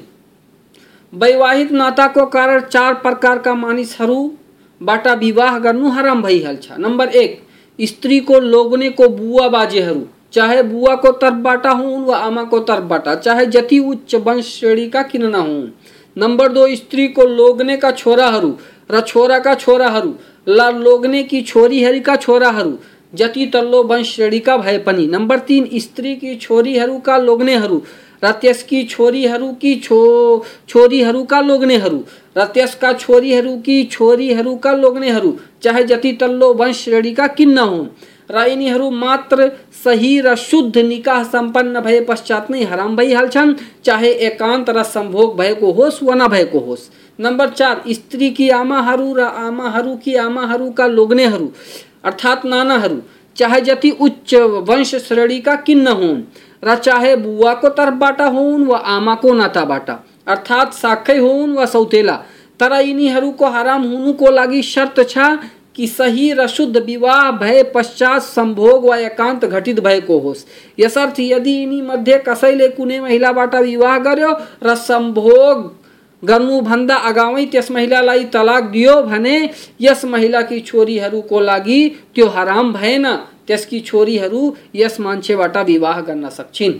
वैवाहिक 1.14 1.72
नाता 1.72 1.86
नाताको 1.86 2.26
कारण 2.26 2.62
चार 2.62 2.94
प्रकारका 2.94 3.54
मानिसहरूबाट 3.56 5.08
विवाह 5.08 5.60
गर्नु 5.60 5.90
हराम 5.90 6.22
भइहाल्छ 6.22 6.72
नम्बर 6.72 7.08
एक 7.08 7.40
स्त्रीको 7.80 8.40
लोग्नेको 8.40 9.08
बुवा 9.08 9.48
बाजेहरू 9.48 10.02
चाहे 10.32 10.64
बुवाको 10.64 11.12
तर्फबाट 11.12 11.66
हुन्, 11.66 12.06
वा 12.06 12.18
आमाको 12.18 12.60
तर्फबाट 12.60 13.10
चाहे 13.10 13.46
जति 13.46 13.80
उच्च 13.80 14.16
वंश 14.16 14.60
श्रेणीका 14.60 15.04
किन 15.04 15.26
नहुन् 15.26 15.70
नम्बर 16.18 16.52
दो 16.52 16.68
स्त्रीको 16.76 17.26
लोग्नेका 17.26 17.92
छोराहरू 17.92 18.58
र 18.92 19.02
छोराका 19.02 19.54
छोराहरू 19.56 20.14
ल 20.48 20.72
लोग्नेकी 20.76 21.42
छोरीहरूका 21.42 22.16
छोराहरू 22.16 22.78
जति 23.14 23.46
तल्लो 23.46 23.84
वंश 23.84 24.16
श्रेणीका 24.16 24.58
भए 24.58 24.78
पनि 24.78 25.08
नम्बर 25.08 25.40
तिन 25.40 25.70
स्त्रीकी 25.80 26.36
छोरीहरूका 26.36 27.18
लोग्नेहरू 27.18 27.82
र 28.24 28.32
त्यसकी 28.42 28.84
छोरीहरूकी 28.86 29.76
छो 29.80 30.00
छोरीहरूका 30.70 31.40
लोग्नेहरू 31.42 32.04
र 32.38 32.46
त्यसका 32.54 32.94
छोरीहरूकी 32.96 33.84
छोरीहरूका 33.92 34.72
लोग्नेहरू 34.76 35.34
चाहे 35.64 35.84
जति 35.86 36.12
तल्लो 36.14 36.54
वंश 36.54 36.84
श्रेणीका 36.84 37.28
किन्न 37.34 37.58
हुन् 37.66 37.88
र 38.30 38.46
यिनीहरू 38.48 38.90
मात्र 38.92 39.50
सही 39.84 40.20
र 40.22 40.36
शुद्ध 40.38 40.78
निकाह 40.78 41.24
सम्पन्न 41.26 41.80
भए 41.82 42.00
पश्चात 42.04 42.50
नै 42.52 42.64
हराम 42.64 42.96
भइहाल्छन् 42.96 43.54
चाहे 43.86 44.12
एकान्त 44.28 44.70
र 44.70 44.84
सम्भोग 44.86 45.38
भएको 45.38 45.72
होस् 45.74 46.02
वा 46.04 46.16
नभएको 46.18 46.60
होस् 46.60 46.90
नम्बर 47.20 47.50
चार 47.52 47.84
स्त्रीकी 47.92 48.50
आमाहरू 48.54 49.14
र 49.14 49.30
आमाहरूकी 49.42 50.16
आमाहरूका 50.22 50.88
लोग्नेहरू 50.90 51.52
अर्थात् 52.04 52.46
नानाहरू 52.46 53.00
चाहे 53.38 53.62
जति 53.62 53.92
उच्च 54.02 54.34
वंश 54.68 54.96
श्रेणीका 54.98 55.56
किन्न 55.64 55.88
हुन् 55.96 56.22
र 56.64 56.76
चाहे 56.76 57.16
बुवाको 57.16 57.70
तर्फबाट 57.70 58.22
हुन् 58.22 58.66
वा 58.68 58.78
आमाको 58.78 59.34
नाताबाट 59.34 59.90
अर्थात् 60.28 60.74
साखै 60.74 61.18
हुन् 61.18 61.56
वा 61.56 61.66
सौतेला। 61.66 62.16
तर 62.60 62.74
यिनीहरूको 62.82 63.46
हराम 63.46 63.84
हुनुको 63.84 64.32
लागि 64.32 64.62
शर्त 64.64 65.00
छ 65.10 65.18
कि 65.76 65.88
सही, 65.88 66.34
र 66.34 66.48
शुद्ध 66.48 66.78
विवाह 66.78 67.32
भए 67.32 67.64
पश्चात 67.64 68.22
संभोग 68.22 68.86
वा 68.86 68.98
एकान्त 68.98 69.46
घटित 69.46 69.80
भएको 69.80 70.18
होस्। 70.20 70.46
यसर्थ, 70.80 71.20
यदि 71.20 71.52
यिनी 71.52 71.82
मध्ये 71.82 72.18
कसैले 72.28 72.68
कुनै 72.70 73.00
महिलाबाट 73.00 73.56
विवाह 73.56 73.98
गर्यो, 73.98 74.32
र 74.64 74.76
सम्भोग 74.76 75.72
गर्नुभन्दा 76.24 76.96
अगावै 76.96 77.46
त्यस 77.46 77.72
महिलालाई 77.72 78.24
तलाक 78.34 78.64
दियो 78.64 79.02
भने, 79.02 79.38
यस 79.82 80.06
महिलाकी 80.06 80.60
छोरीहरूको 80.60 81.40
लागि 81.40 81.80
त्यो 82.16 82.28
हराम 82.28 82.74
भएन। 82.74 83.06
त्यसकी 83.48 83.80
छोरीहरू 83.80 84.42
यस 84.76 85.00
मान्छेबाट 85.00 85.58
विवाह 85.68 86.02
गर्न 86.02 86.30
सक्छिन्। 86.30 86.80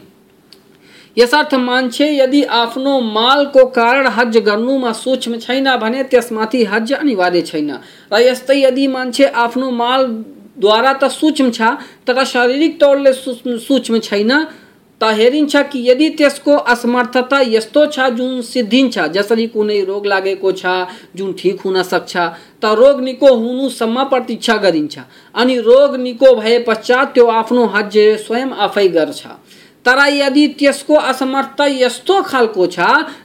यसर्थ 1.18 1.54
मान्छे 1.60 2.08
यदि 2.16 2.42
आफ्नो 2.54 3.00
मालको 3.02 3.66
कारण 3.78 4.08
हज 4.08 4.38
गर्नुमा 4.48 4.92
सूक्ष्म 4.94 5.38
छैन 5.40 5.76
भने 5.78 6.04
त्यसमाथि 6.12 6.64
हज 6.64 6.94
अनिवार्य 6.94 7.42
छैन 7.42 7.72
र 8.14 8.20
यस्तै 8.22 8.58
यदि 8.62 8.86
मान्छे 8.88 9.26
आफ्नो 9.46 9.72
मालद्वारा 9.72 10.94
त 10.94 11.10
सूक्ष्म 11.12 11.50
छ, 11.52 11.62
तर 12.06 12.24
शारीरिक 12.26 12.80
तौरले 12.80 13.14
सूक्ष्म 13.14 14.00
छैन 14.00 14.32
त 15.02 15.04
हेरिन्छ 15.04 15.56
कि 15.56 15.80
यदि 15.90 16.10
त्यसको 16.10 16.54
असमर्थता 16.74 17.40
यस्तो 17.48 17.86
छ, 17.86 18.00
जुन 18.00 18.42
सिद्धिन्छ, 18.42 19.00
जसरी 19.00 19.48
कुनै 19.48 19.80
रोग 19.84 20.06
लागेको 20.06 20.52
छ, 20.52 20.66
जुन 21.16 21.34
ठिक 21.34 21.62
हुन 21.62 21.82
सक्छ, 21.84 22.18
त 22.62 22.66
रोग 22.66 23.02
निको 23.02 23.34
हुनुसम्म 23.36 24.04
प्रतीक्षा 24.04 24.56
गरिन्छ। 24.58 25.00
अनि 25.36 25.58
रोग 25.60 25.96
निको 25.96 26.34
भए 26.36 26.58
पश्चात 26.60 27.14
त्यो 27.14 27.26
आफ्नो 27.28 27.66
हज 27.66 27.98
स्वयं 28.26 28.50
आफै 28.58 28.88
गर्छ। 28.88 29.26
तर 29.86 30.00
यदि 30.10 30.48
त्यसको 30.60 30.96
असमर्थ 30.96 31.62
यस्तो 31.62 32.22
खालको 32.22 32.66
छ, 32.68 32.80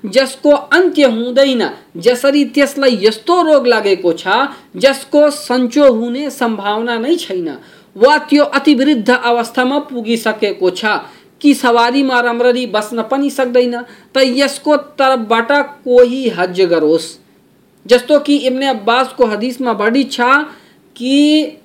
जसको 0.07 0.51
अन्त्य 0.51 1.05
हुँदैन, 1.05 1.63
जसरी 1.97 2.45
त्यसलाई 2.45 2.99
यस्तो 3.03 3.43
रोग 3.43 3.67
लागेको 3.67 4.13
छ, 4.13 4.27
जसको 4.77 5.31
सन्चो 5.31 5.93
हुने 5.93 6.29
सम्भावना 6.31 6.99
नै 6.99 7.17
छैन, 7.17 7.49
वा 7.97 8.19
त्यो 8.19 8.45
अतिवृद्ध 8.45 9.11
अवस्थामा 9.11 9.79
पुगिसकेको 9.79 10.71
छ 10.71 10.85
कि 11.43 11.55
सवारीमा 11.55 12.21
राम्ररी 12.21 12.67
बस्न 12.67 13.03
पनि 13.03 13.31
सक्दैन, 13.31 13.75
त 14.15 14.17
यसको 14.17 14.77
तर्फबाट 14.99 15.53
कोही 15.85 16.29
हज 16.29 16.61
गरोस् 16.71 17.17
जस्तो 17.87 18.19
कि 18.21 18.37
इब्ने 18.47 18.67
अब्बासको 18.69 19.27
हदिसमा 19.27 19.73
बढी 19.75 20.05
छ 20.05 20.21
कि 20.97 21.59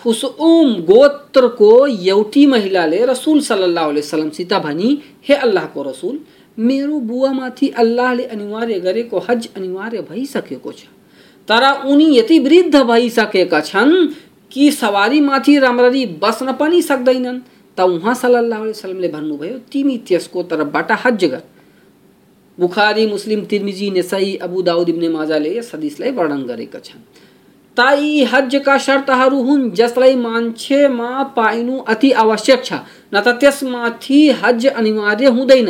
खुसुम 0.00 0.74
गोत्रको 0.84 1.86
एउटी 1.86 2.44
महिलाले 2.46 3.04
रसुल 3.06 3.40
सल्लाह 3.40 3.86
वसलमसित 3.88 4.52
भनी, 4.54 4.90
हे 5.24 5.34
अल्लाहको 5.36 5.82
रसुल, 5.82 6.18
मेरो 6.58 6.98
बुवामाथि 7.00 7.68
अल्लाहले 7.76 8.24
अनिवार्य 8.24 8.78
गरेको 8.80 9.18
हज 9.28 9.48
अनिवार्य 9.56 10.00
भइसकेको 10.10 10.72
छ। 10.72 10.84
तर 11.48 11.64
उनी 11.86 12.06
यति 12.18 12.38
वृद्ध 12.38 12.76
भइसकेका 12.76 13.60
छन् 13.60 13.92
कि 14.52 14.70
सवारीमाथि 14.72 15.58
राम्ररी 15.58 16.06
बस्न 16.22 16.52
पनि 16.52 16.82
सक्दैनन् 16.82 17.40
त 17.78 17.80
उहाँ 17.80 18.14
सल्लाह 18.14 18.60
वसलमले 18.60 19.08
भन्नुभयो 19.08 19.58
तिमी 19.72 19.96
त्यसको 19.98 20.42
तर्फबाट 20.42 20.92
हज 21.04 21.24
गर। 21.24 21.42
Bukhari, 22.58 23.06
Muslim, 23.06 23.40
Tirmidhi, 23.44 23.90
Nasai, 23.90 24.34
Abu 24.36 24.62
Dawud 24.62 24.88
इब्ने 24.88 25.08
माजाले 25.08 25.50
यस 25.58 25.74
हदिसलाई 25.74 26.10
वर्णन 26.10 26.42
गरेका 26.42 26.78
छन्। 26.78 27.02
ताई 27.76 28.24
हज 28.24 28.54
का 28.66 28.76
शर्तहरू 28.78 29.42
हुन्, 29.42 29.70
जसलाई 29.70 30.14
मान्छेमा 30.16 31.22
पाइनु 31.36 31.78
अति 31.78 32.10
आवश्यक 32.12 32.64
छ 32.64 32.72
न 33.12 33.20
त 33.20 33.36
त्यसमाथि 33.40 34.20
हज 34.42 34.66
अनिवार्य 34.66 35.26
हुँदैन। 35.26 35.68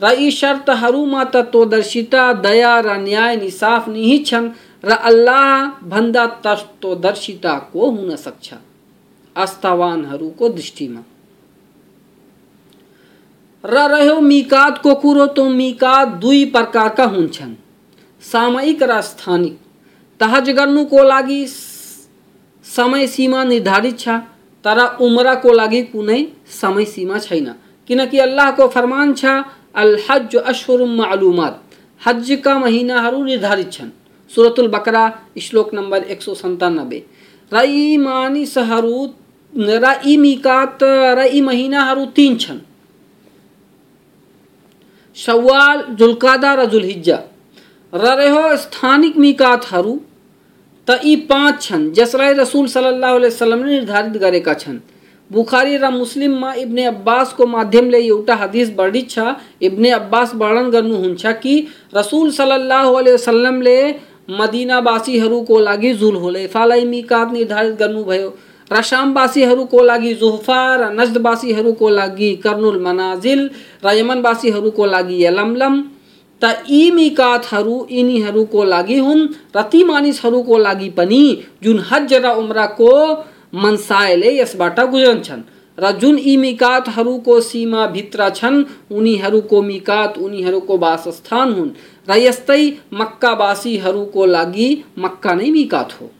र 0.00 0.12
यी 0.12 0.30
शर्तहरूमा 0.30 1.24
तत्वदर्शिता 1.24 2.32
दया 2.44 2.72
र 2.80 3.00
न्याय 3.00 3.36
निसाफ 3.36 3.88
निहित 3.88 4.26
छन्। 4.26 4.52
अल्लाह 4.92 5.68
भन्दा 5.88 6.26
तत्वदर्शिता 6.26 7.58
को 7.58 7.90
हुन 7.90 8.16
सक्छ? 8.16 8.54
आस्थावानहरूको 9.36 10.48
दृष्टिमा। 10.48 11.02
र 13.64 13.88
रह्यो 13.88 14.20
मिकातको 14.20 14.94
कुरो 14.94 15.26
त 15.26 15.38
मिकात 15.38 16.08
दुई 16.08 16.44
प्रकारका 16.44 17.04
हुन्छन्। 17.04 17.54
सामयिक 18.20 18.82
र 18.82 19.00
स्थानिक। 19.00 19.58
तहज 20.20 20.50
गर्नुको 20.50 21.02
लागि 21.02 21.46
समय 22.64 23.06
सीमा 23.06 23.44
निर्धारित 23.44 23.98
छ, 23.98 24.08
तर 24.64 24.96
उम्रको 25.00 25.52
लागि 25.52 25.82
कुनै 25.82 26.26
समय 26.50 26.84
सीमा 26.84 27.18
छैन। 27.18 27.54
किनकि 27.88 28.18
अल्लाहको 28.18 28.68
फरमान 28.68 29.14
छ, 29.14 29.24
अल 29.74 29.98
हज 30.10 30.36
अशहुर 30.36 30.84
मालूमात। 30.84 31.62
हजका 32.06 32.58
महिनाहरू 32.58 33.24
निर्धारित 33.24 33.72
छन्। 33.72 33.90
सुरतुल 34.30 34.68
बकरा, 34.68 35.04
श्लोक 35.40 35.74
नंबर 35.74 36.02
एक 36.04 36.22
सौ 36.22 36.34
सन्तानब्बे 36.36 37.02
र 37.52 37.64
यी 37.64 37.96
मानिसहरू 37.98 38.96
र 39.52 39.92
यी 40.04 40.16
मिकात 40.16 40.82
र 41.18 41.26
यी 41.26 41.40
महिनाहरू 41.42 42.04
तिन 42.16 42.36
छन्। 42.36 42.58
सवाल 45.16 45.82
जुल्कादा 45.98 46.54
र 46.54 46.64
जुलहिज्जा 46.66 47.18
र 47.92 48.04
रह्यो 48.18 48.56
स्थानिक 48.56 49.16
मिकातहरू 49.18 49.94
त 50.88 50.98
यी 51.04 51.14
पाँच 51.30 51.62
छन् 51.62 51.90
जसलाई 51.92 52.32
रसुल 52.34 52.66
सल्लाह 52.68 53.12
वसलमले 53.14 53.70
निर्धारित 53.70 54.20
गरेका 54.22 54.54
छन्। 54.54 54.78
बुखारी 55.30 55.76
र 55.76 55.88
मुस्लिममा 55.90 56.52
इब्ने 56.54 56.84
अब्बासको 56.86 57.46
माध्यमले 57.46 57.98
एउटा 58.00 58.34
हदिस 58.34 58.68
वर्णित 58.76 59.08
छ। 59.10 59.18
इब्ने 59.62 59.90
अब्बास 59.92 60.34
वर्णन 60.34 60.70
गर्नुहुन्छ 60.70 61.26
कि 61.42 61.54
रसुल 61.94 62.30
सल्लाह 62.30 62.84
वसलमले 62.90 63.78
मदिनावासीहरूको 64.28 65.58
लागि 65.60 65.92
जुल 65.94 66.16
हुलैफालाई 66.16 66.84
मिकात 66.84 67.32
निर्धारित 67.32 67.74
गर्नुभयो 67.78 68.30
र 68.70 68.82
शामवासीहरूको 68.82 69.82
लागि 69.82 70.14
जुहफा 70.14 70.60
र 70.76 70.90
नजदवासीहरूको 70.92 71.88
लागि 71.88 72.34
कर्नुल 72.36 72.78
मनाजिल 72.82 73.50
र 73.84 73.94
यमनवासीहरूको 73.98 74.86
लागि 74.86 75.24
यलमलम। 75.24 75.74
त 76.42 76.44
यी 76.68 76.90
मिकातहरू 76.90 77.76
यिनीहरूको 77.90 78.64
लागि 78.64 78.98
हुन् 78.98 79.22
र 79.56 79.62
ती 79.62 79.84
मानिसहरूको 79.84 80.58
लागि 80.58 80.88
पनि 80.88 81.22
जुन 81.62 81.78
हज 81.90 82.14
र 82.14 82.26
उम्राको 82.36 82.92
मनसायले 83.54 84.30
यसबाट 84.40 84.80
गुजरन्छन्। 84.80 85.42
र 85.78 85.90
जुन 85.92 86.18
यी 86.18 86.36
मिकातहरूको 86.36 87.40
सीमाभित्र 87.40 88.28
छन् 88.30 88.64
उनीहरूको 88.90 89.62
मिकात 89.62 90.18
उनीहरूको 90.18 90.76
वासस्थान 90.78 91.52
हुन्। 91.52 91.70
र 92.08 92.16
यस्तै 92.18 92.62
मक्कावासीहरूको 92.92 94.26
लागि 94.26 94.68
मक्का 94.98 95.34
नै 95.34 95.50
मिकात 95.50 95.92
हो। 96.00 96.10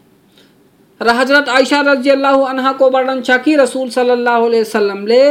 र 1.00 1.08
हज़रत 1.10 1.48
आयशा 1.48 1.80
रज़ी 1.80 2.10
अल्लाह 2.10 2.44
अनहाको 2.44 2.90
वर्णन 2.90 3.22
छ 3.22 3.38
कि 3.44 3.56
रसुल 3.56 3.88
सल्लाह 3.90 4.38
वसलमले 4.38 5.24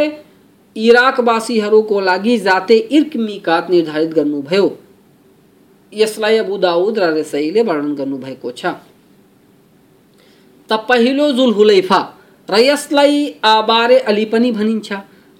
इराकवासीहरूको 0.75 1.99
लागि 1.99 2.37
जाते 2.37 2.77
इर्क 2.91 3.15
मिकात 3.17 3.69
निर्धारित 3.69 4.11
गर्नुभयो। 4.13 4.67
यसलाई 5.93 6.37
अबु 6.37 6.57
दाउद 6.57 6.99
र 6.99 7.13
रसैले 7.17 7.61
वर्णन 7.61 7.93
गर्नुभएको 7.95 8.51
छ। 8.51 8.65
त 10.69 10.71
पहिलो 10.89 11.31
जुल 11.31 11.53
हुलैफा 11.53 11.99
र 12.49 12.59
यसलाई 12.59 13.35
आबारे 13.43 13.99
अली 13.99 14.25
पनि 14.25 14.51
भनिन्छ 14.51 14.93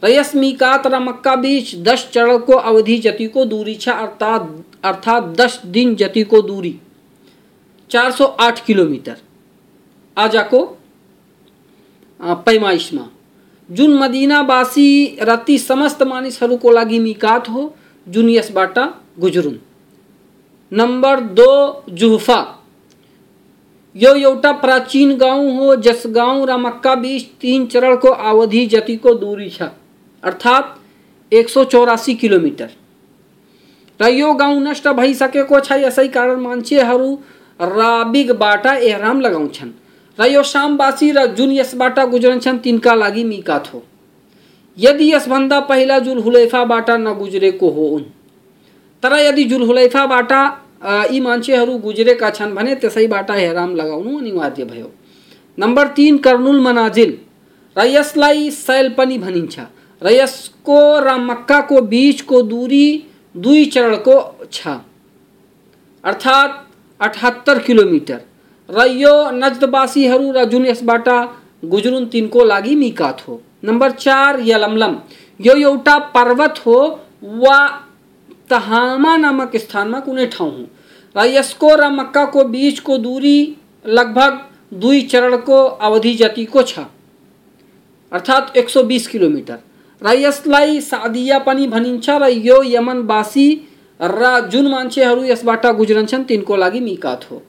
र 0.03 0.99
मक्का 0.99 1.35
बीच 1.35 1.75
दस 1.75 2.09
चरण 2.13 2.37
को 2.37 2.53
अवधि 2.53 2.97
जति 2.97 3.27
को 3.27 3.45
दूरी 3.45 3.75
छ, 3.75 3.89
अर्थात् 3.89 4.85
अर्थात् 4.85 5.35
दस 5.37 5.61
दिन 5.65 5.95
जतिको 5.95 6.41
दूरी। 6.41 6.79
चार 7.89 8.11
सौ 8.11 8.25
आठ 8.25 8.65
किलोमिटर। 8.65 9.15
आजको 10.17 10.59
पैमाइसमा 12.19 13.07
जुन 13.69 13.97
मदिनावासी 13.97 15.17
र 15.21 15.35
ती 15.35 15.57
समस्त 15.57 16.03
मानिसहरूको 16.03 16.71
लागि 16.71 16.99
मिकात 16.99 17.49
हो, 17.49 17.75
जुन 18.07 18.29
यसबाट 18.29 18.77
गुज्रुन्। 19.19 19.57
नंबर 20.71 21.19
दो, 21.19 21.83
जुहफा। 21.89 22.54
यो 23.95 24.13
एउटा 24.15 24.51
प्राचीन 24.51 25.15
गाँव 25.17 25.49
हो, 25.49 25.75
जस 25.75 26.03
गाँव 26.07 26.45
र 26.49 26.95
बीच 26.95 27.25
तीन 27.41 27.65
चरण 27.65 27.95
को 27.95 28.09
अवधि 28.09 28.65
जति 28.65 28.95
को 28.95 29.13
दूरी 29.13 29.49
छ। 29.49 29.61
अर्थात 30.23 30.75
एक 31.31 31.49
सौ 31.49 31.63
चौरासी 31.63 32.15
किलोमिटर। 32.15 32.69
र 33.99 34.07
यो 34.07 34.33
गाउँ 34.33 34.61
नष्ट 34.61 34.87
भइसकेको 34.87 35.59
छ, 35.59 35.71
यसै 35.71 36.07
कारण 36.07 36.39
मान्छेहरू 36.39 37.13
राबिगबाट 37.59 38.65
एहराम 38.65 39.21
लगाउँछन्। 39.21 39.71
र 40.19 40.25
यो 40.25 40.43
शामवासी 40.43 41.11
र 41.11 41.25
जुन 41.35 41.51
यसबाट 41.51 41.99
गुज्रन्छन्, 41.99 42.59
तिनका 42.59 42.93
लागि 42.95 43.23
मिकात 43.23 43.73
हो 43.73 43.83
यदि 44.77 45.11
यसभन्दा 45.13 45.59
पहिला 45.59 45.99
जुलहुलैफाबाट 45.99 46.89
नगुज्रेको 46.89 47.69
हो 47.69 47.87
उन 47.87 48.03
तर 49.03 49.13
यदि 49.13 49.43
जुलहुलैफाबाट 49.43 50.31
यी 50.81 51.19
मान्छेहरू 51.19 51.77
गुज्रेका 51.77 52.29
छन् 52.29 52.55
भने 52.55 52.75
त्यसैबाट 52.75 53.29
एहराम 53.29 53.75
लगाउनु 53.75 54.17
अनिवार्य 54.19 54.65
भयो। 54.65 54.91
नम्बर 55.59 55.87
तिन, 55.87 56.17
कर्नुल 56.17 56.59
मनाजिल। 56.59 57.17
र 57.77 57.85
यसलाई 57.85 58.51
सैल 58.51 58.89
पनि 58.89 59.17
भनिन्छ। 59.17 59.59
र 60.03 60.11
यसको 60.11 60.99
र 60.99 61.15
मक्काको 61.17 61.81
बिचको 61.81 62.41
दूरी 62.41 63.03
दुई 63.37 63.65
चरणको 63.65 64.47
छ। 64.51 64.67
अर्थात् 66.03 66.51
अठहत्तर 67.01 67.59
किलोमिटर। 67.59 68.19
र 68.69 68.85
यो 68.87 69.31
नजदवासीहरू 69.31 70.31
र 70.31 70.45
जुन 70.45 70.65
यसबाट 70.65 71.09
गुज्रुन 71.65 72.05
तिनको 72.05 72.43
लागि 72.43 72.75
मिकात 72.75 73.21
हो। 73.27 73.41
नम्बर 73.63 73.91
चार, 73.91 74.39
यलमलम। 74.39 74.95
यो 75.41 75.55
एउटा 75.55 75.97
पर्वत 75.99 76.55
हो 76.65 76.99
वा 77.23 77.84
तहामा 78.49 79.17
नामक 79.17 79.55
स्थानमा 79.55 79.99
कुनै 79.99 80.25
ठाउँ 80.27 80.51
हो। 80.51 81.25
यसको 81.25 81.75
र 81.75 81.89
मक्काको 81.89 82.43
बिचको 82.43 82.97
दूरी 82.97 83.37
लगभग 83.85 84.33
दुई 84.73 85.01
चरण 85.01 85.37
को 85.37 85.63
अवधि 85.63 86.13
जतिको 86.15 86.61
छ। 86.61 86.79
अर्थात 88.11 88.57
एक 88.57 88.69
सौ 88.69 88.83
बिस 88.83 89.07
किलोमिटर। 89.07 89.57
र 90.01 90.13
यसलाई 90.15 90.81
सादिया 90.81 91.39
पनि 91.39 91.67
भनिन्छ 91.67 92.09
र 92.09 92.27
यो 92.27 92.61
यमनवासी 92.63 93.47
र 93.99 94.49
जुन 94.49 94.67
मान्छेहरू 94.67 95.23
यसबाट 95.23 95.65
गुज्रन्छन्, 95.65 96.23
तिनको 96.23 96.55
लागि 96.55 96.79
मिकात 96.79 97.31
हो। 97.31 97.41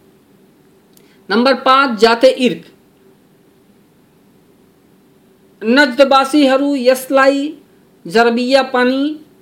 नम्बर 1.29 1.55
पाँच, 1.55 1.99
जाते 2.01 2.29
इर्क। 2.29 2.65
नजदवासीहरू 5.65 6.75
यसलाई 6.77 7.55
जरबिया 8.07 8.63
पनि 8.63 9.01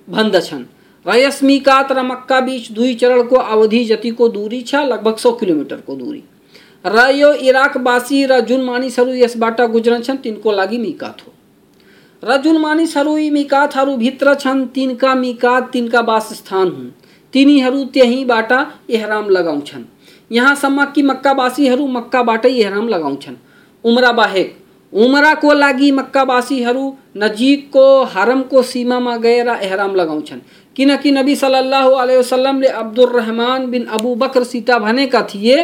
भन्दछन्। 0.09 0.63
र 1.07 1.15
यस 1.15 1.43
मिकात 1.43 1.91
र 1.91 2.01
मक्का 2.01 2.39
बीच 2.39 2.71
दुई 2.71 2.93
चरण 2.95 3.23
को, 3.23 3.35
अवधि 3.35 3.85
जति 3.85 4.09
को 4.09 4.27
दूरी 4.29 4.61
छ, 4.61 4.75
लगभग 4.75 5.17
सौ 5.17 5.31
किलोमीटर 5.31 5.75
को 5.75 5.95
दूरी। 5.95 6.23
र 6.85 7.09
यो 7.09 7.33
इराकवासी 7.33 8.25
र 8.25 8.39
जुन 8.39 8.61
मानिसहरू 8.61 9.13
यसबाट 9.13 9.61
गुज्रन्छन् 9.61 10.17
तिनको 10.17 10.51
लागि 10.51 10.77
मिकात 10.77 11.21
हो। 11.27 11.33
र 12.23 12.37
जुन 12.37 12.57
मानिसहरू 12.57 13.17
यी 13.17 13.29
मिकातहरूभित्र 13.29 14.33
छन्, 14.35 14.65
तिनका 14.65 15.15
मिकात, 15.15 15.71
तिनका 15.71 16.01
वासस्थान 16.01 16.67
हुन्। 16.67 16.89
तिनीहरू 17.33 17.85
त्यहीँबाट 17.85 18.51
एहराम 18.89 19.29
लगाउँछन्। 19.29 19.83
यहाँसम्म 20.31 20.85
कि 20.85 21.01
मक्कावासीहरू 21.01 21.87
मक्काबाटै 21.87 22.49
एहराम 22.49 22.87
लगाउँछन्। 22.87 23.35
उम्रा 23.83 24.11
बाहेक 24.11 24.64
उमराको 24.95 25.53
लागि 25.53 25.91
मक्कावासीहरू 25.91 26.85
नजिकको 27.17 27.87
हरमको 28.05 28.61
सीमामा 28.63 29.15
गएर 29.17 29.47
एहराम 29.49 29.95
लगाउँछन् 29.95 30.39
किनकि 30.75 31.11
नबी 31.11 31.35
सल्लल्लाहु 31.35 31.91
अलैहि 31.93 32.19
वसल्लमले 32.19 32.67
अब्दुल 32.81 33.09
रहमान 33.11 33.65
बिन 33.71 33.85
अबू 33.97 34.15
बकर 34.15 34.43
सीता 34.43 34.77
भनेका 34.79 35.21
थिए 35.23 35.57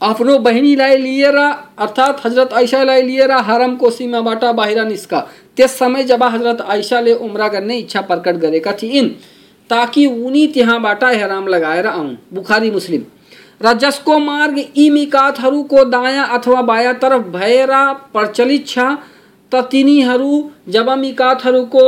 आफ्नो 0.00 0.38
बहिनीलाई 0.38 0.96
लिएर, 0.96 1.36
अर्थात् 1.78 2.26
हज़रत 2.26 2.52
ऐसालाई 2.52 3.02
लिएर 3.02 3.30
हरमको 3.42 3.90
सीमाबाट 3.90 4.44
बाहिर 4.54 4.84
निस्का। 4.84 5.20
त्यस 5.56 5.78
समय 5.78 6.04
जब 6.04 6.22
हज़रत 6.22 6.64
ऐसाले 6.70 7.12
उम्रा 7.16 7.48
गर्ने 7.48 7.78
इच्छा 7.78 8.00
प्रकट 8.02 8.36
गरेका 8.36 8.72
थिइन् 8.72 9.08
ताकि 9.70 10.06
उनी 10.06 10.46
त्यहाँबाट 10.46 11.04
हेराम 11.04 11.46
लगाएर 11.48 11.86
आउन् 11.86 12.14
बुखारी 12.34 12.70
मुस्लिम। 12.70 13.02
र 13.60 13.72
जसको 13.78 14.18
मार्ग 14.18 14.58
यी 14.58 14.88
मिकातहरूको 14.90 15.84
दायाँ 15.90 16.26
अथवा 16.38 16.62
बायाँ 16.62 16.94
तरफ़ 17.02 17.26
भएर 17.36 17.72
प्रचलित 18.12 18.66
छ 18.68 18.78
त 19.52 19.68
तिनीहरू 19.70 20.32
जब 20.68 20.90
मिकातहरूको 20.98 21.86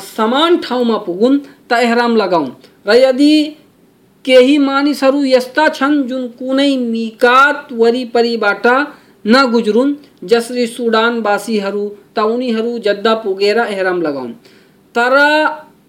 समान 0.00 0.56
ठाउँमा 0.58 0.96
पुगुन् 1.06 1.38
त 1.70 1.72
एहराम 1.80 2.16
लगाउन्। 2.16 2.50
र 2.86 2.94
यदि 2.96 3.34
केही 4.24 4.56
मानिसहरू 4.58 5.22
यस्ता 5.26 5.68
छन् 5.68 6.02
जुन 6.08 6.26
कुनै 6.38 6.76
मिकात 6.76 7.68
वरिपरिबाट 7.72 8.66
नगुज्रुन् 9.24 9.94
जसरी 10.24 10.66
सुडानवासीहरू 10.66 11.84
त 12.16 12.18
उनीहरू 12.34 12.78
जद्दा 12.86 13.14
पुगेर 13.24 13.58
एहराम 13.58 14.00
लगाउन्। 14.02 14.32
तर 14.94 15.14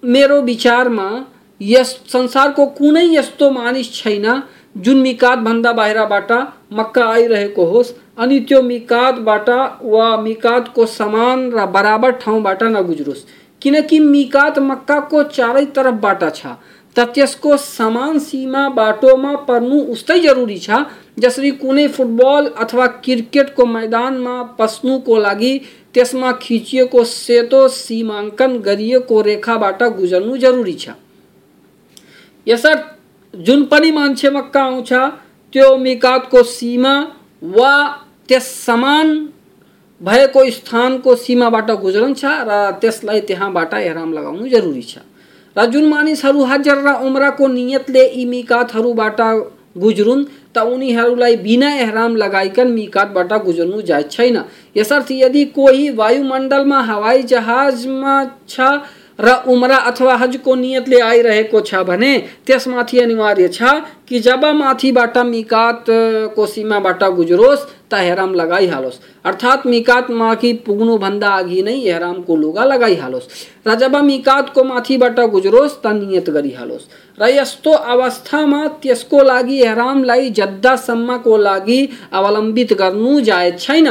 मेरो 0.03 0.41
विचारमा 0.41 1.07
यस 1.61 1.89
संसारको 2.13 2.65
कुनै 2.79 3.05
यस्तो 3.15 3.49
मानिस 3.51 3.93
छैन 3.93 4.25
जुन 4.75 4.97
मिकातभन्दा 4.97 5.71
बाहिरबाट 5.73 6.31
मक्का 6.73 7.05
आइरहेको 7.05 7.65
होस्। 7.65 7.93
अनि 8.17 8.39
त्यो 8.39 8.61
मिकातबाट 8.61 9.49
वा 9.83 10.15
मिकातको 10.17 10.85
समान 10.85 11.51
र 11.51 11.65
बराबर 11.65 12.11
ठाउँबाट 12.11 12.63
नगुज्रोस्। 12.63 13.25
किनकि 13.61 13.99
मिकात 13.99 14.59
मक्काको 14.59 15.23
चारै 15.23 15.65
तरफबाट 15.65 16.23
छ। 16.35 16.45
त 16.95 16.99
त्यसको 17.15 17.57
समान 17.57 18.19
सीमा 18.19 18.67
बाटोमा 18.69 19.35
पर्नु 19.47 19.79
उस्तै 19.93 20.19
जरुरी 20.19 20.57
छ, 20.57 20.83
जसरी 21.19 21.51
कुनै 21.51 21.87
फुटबल 21.87 22.47
अथवा 22.57 22.85
क्रिकेटको 22.87 23.65
मैदानमा 23.65 24.35
पस्नुको 24.59 25.17
लागि 25.17 25.53
त्यसमा 25.93 26.31
खिचिएको 26.41 27.03
सेतो 27.03 27.67
सीमाङ्कन 27.67 28.57
गरिएको 28.59 29.21
रेखाबाट 29.21 29.83
गुजर्नु 29.83 30.37
जरुरी 30.37 30.73
छ। 30.73 30.89
यसर्थ 32.47 32.94
जुन 33.35 33.65
पनि 33.65 33.91
मान्छे 33.91 34.29
मक्का 34.29 34.63
आउँछ 34.63 34.93
त्यो 35.53 35.75
मिकातको 35.77 36.43
सीमा 36.43 36.93
वा 37.43 37.73
त्यस 38.27 38.47
समान 38.65 39.07
भएको 40.01 40.49
स्थानको 40.51 41.15
सीमाबाट 41.15 41.71
गुज्रन्छ 41.81 42.25
र 42.25 42.71
त्यसलाई 42.81 43.19
त्यहाँबाट 43.27 43.73
हेराम 43.73 44.13
लगाउनु 44.13 44.47
जरुरी 44.47 44.81
छ। 44.81 44.97
र 45.55 45.65
जुन 45.65 45.85
मानिसहरू 45.89 46.43
हज 46.43 46.69
र 46.69 46.93
उम्राको 47.05 47.47
नियतले 47.47 48.03
यी 48.07 48.25
मिकातहरूबाट 48.25 49.21
गुज्रुन् 49.77 50.23
त 50.55 50.57
उनीहरूलाई 50.57 51.35
बिना 51.35 51.69
एहराम 51.75 52.15
लगाइकन 52.15 52.67
मिकातबाट 52.71 53.33
गुज्रनु 53.43 53.81
जायज 53.81 54.11
छैन। 54.11 54.43
यसर्थ 54.77 55.11
यदि 55.11 55.45
कोही 55.55 55.89
वायुमण्डलमा 55.89 56.79
हवाई 56.81 57.23
जहाजमा 57.23 58.15
छ 58.47 58.61
र 59.19 59.33
उम्रा 59.47 59.77
अथवा 59.89 60.15
हजको 60.15 60.55
नियतले 60.55 60.99
आइरहेको 60.99 61.61
छ 61.61 61.75
भने, 61.87 62.17
त्यसमाथि 62.47 62.99
अनिवार्य 62.99 63.47
छ 63.47 63.63
कि 64.07 64.19
जब 64.19 64.45
माथिबाट 64.55 65.17
मिकातको 65.17 66.45
सीमाबाट 66.45 67.03
गुज्रोस्, 67.15 67.65
त 67.91 67.93
हेराम 67.95 68.33
लगाइहालोस् 68.33 68.99
अर्थात् 69.25 69.67
मिकातमाथि 69.67 70.51
पुग्नुभन्दा 70.65 71.29
अघि 71.37 71.61
नै 71.63 71.77
हेरामको 71.79 72.35
लुगा 72.35 72.63
लगाइहालोस् 72.65 73.27
र 73.67 73.75
जब 73.75 73.95
मिकातको 73.95 74.63
माथिबाट 74.63 75.19
गुज्रोस्, 75.19 75.79
त 75.83 75.85
नियत 75.93 76.29
गरिहालोस् 76.29 76.87
र 77.17 77.29
यस्तो 77.29 77.71
अवस्थामा 77.71 78.67
त्यसको 78.83 79.23
लागि 79.23 79.61
हेरामलाई 79.63 80.29
जद्दासम्मको 80.31 81.37
लागि 81.37 81.79
अवलम्बित 82.11 82.73
गर्नु 82.73 83.19
जायज़ 83.21 83.57
छैन। 83.57 83.87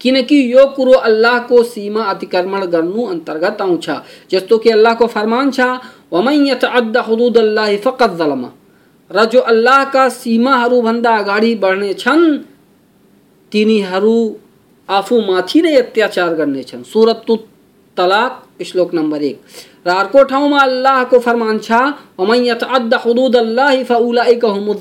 किनकि 0.00 0.36
यो 0.52 0.66
कुरो 0.66 0.92
अल्लाहको 0.92 1.62
सीमा 1.62 2.02
अतिक्रमण 2.04 2.64
गर्नु 2.66 3.06
अंतर्गत 3.06 3.62
आउँछ? 3.62 3.90
जस्तो 4.30 4.58
कि 4.58 4.70
अल्लाहको 4.70 5.06
फरमान 5.06 5.50
छ, 5.50 5.60
वमन 6.12 6.46
यतअद्द 6.46 6.96
हुदुदल्लाहि 6.96 7.76
फकद 7.76 8.16
ज़लम। 8.16 8.44
र 9.10 9.24
जो 9.24 9.40
अल्लाहका 9.40 10.08
सीमाहरूभन्दा 10.08 11.16
अगाडि 11.16 11.54
बढ्ने 11.54 11.92
छन् 11.94 12.24
तिनीहरू 13.52 14.18
आफूमाथि 14.88 15.60
नै 15.62 15.74
अत्याचार 15.76 16.34
गर्नेछन्। 16.34 16.82
सुरत 16.82 17.24
तलाक 17.96 18.32
श्लोक 18.64 18.94
नम्बर 18.94 19.22
एक। 19.22 19.40
र 19.86 19.90
अर्को 19.90 20.22
ठाउँमा 20.24 20.58
अल्लाहको 20.58 21.18
फरमान 21.18 21.58
छ, 21.58 21.72
वमन 22.18 22.44
यतअद्द 22.44 22.94
हुदुदल्लाहि 22.94 23.84
फउलाइक 23.84 24.44
हुमुज 24.44 24.78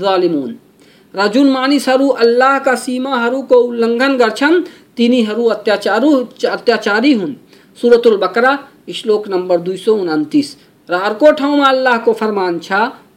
जालिमुन। 0.00 0.50
र 0.50 0.65
जुन 1.33 1.49
मानिसहरू 1.51 2.07
अल्लाहका 2.23 2.75
सीमाहरूको 2.77 3.57
उल्लङ्घन 3.61 4.17
गर्छन् 4.17 4.61
तिनीहरू 4.97 5.45
अत्याचारु 5.49 6.11
अत्याचारी 6.49 7.13
हुन् 7.13 7.33
सुरतुल 7.77 8.17
बकरा 8.17 8.57
श्लोक 8.91 9.27
नम्बर 9.27 9.57
दुई 9.61 9.77
सौ 9.77 9.93
उन्तिस 9.95 10.55
र 10.89 10.93
अर्को 11.01 11.31
ठाउँमा 11.33 11.67
अल्लाहको 11.67 12.13
फरमान 12.13 12.59
छ 12.61 12.81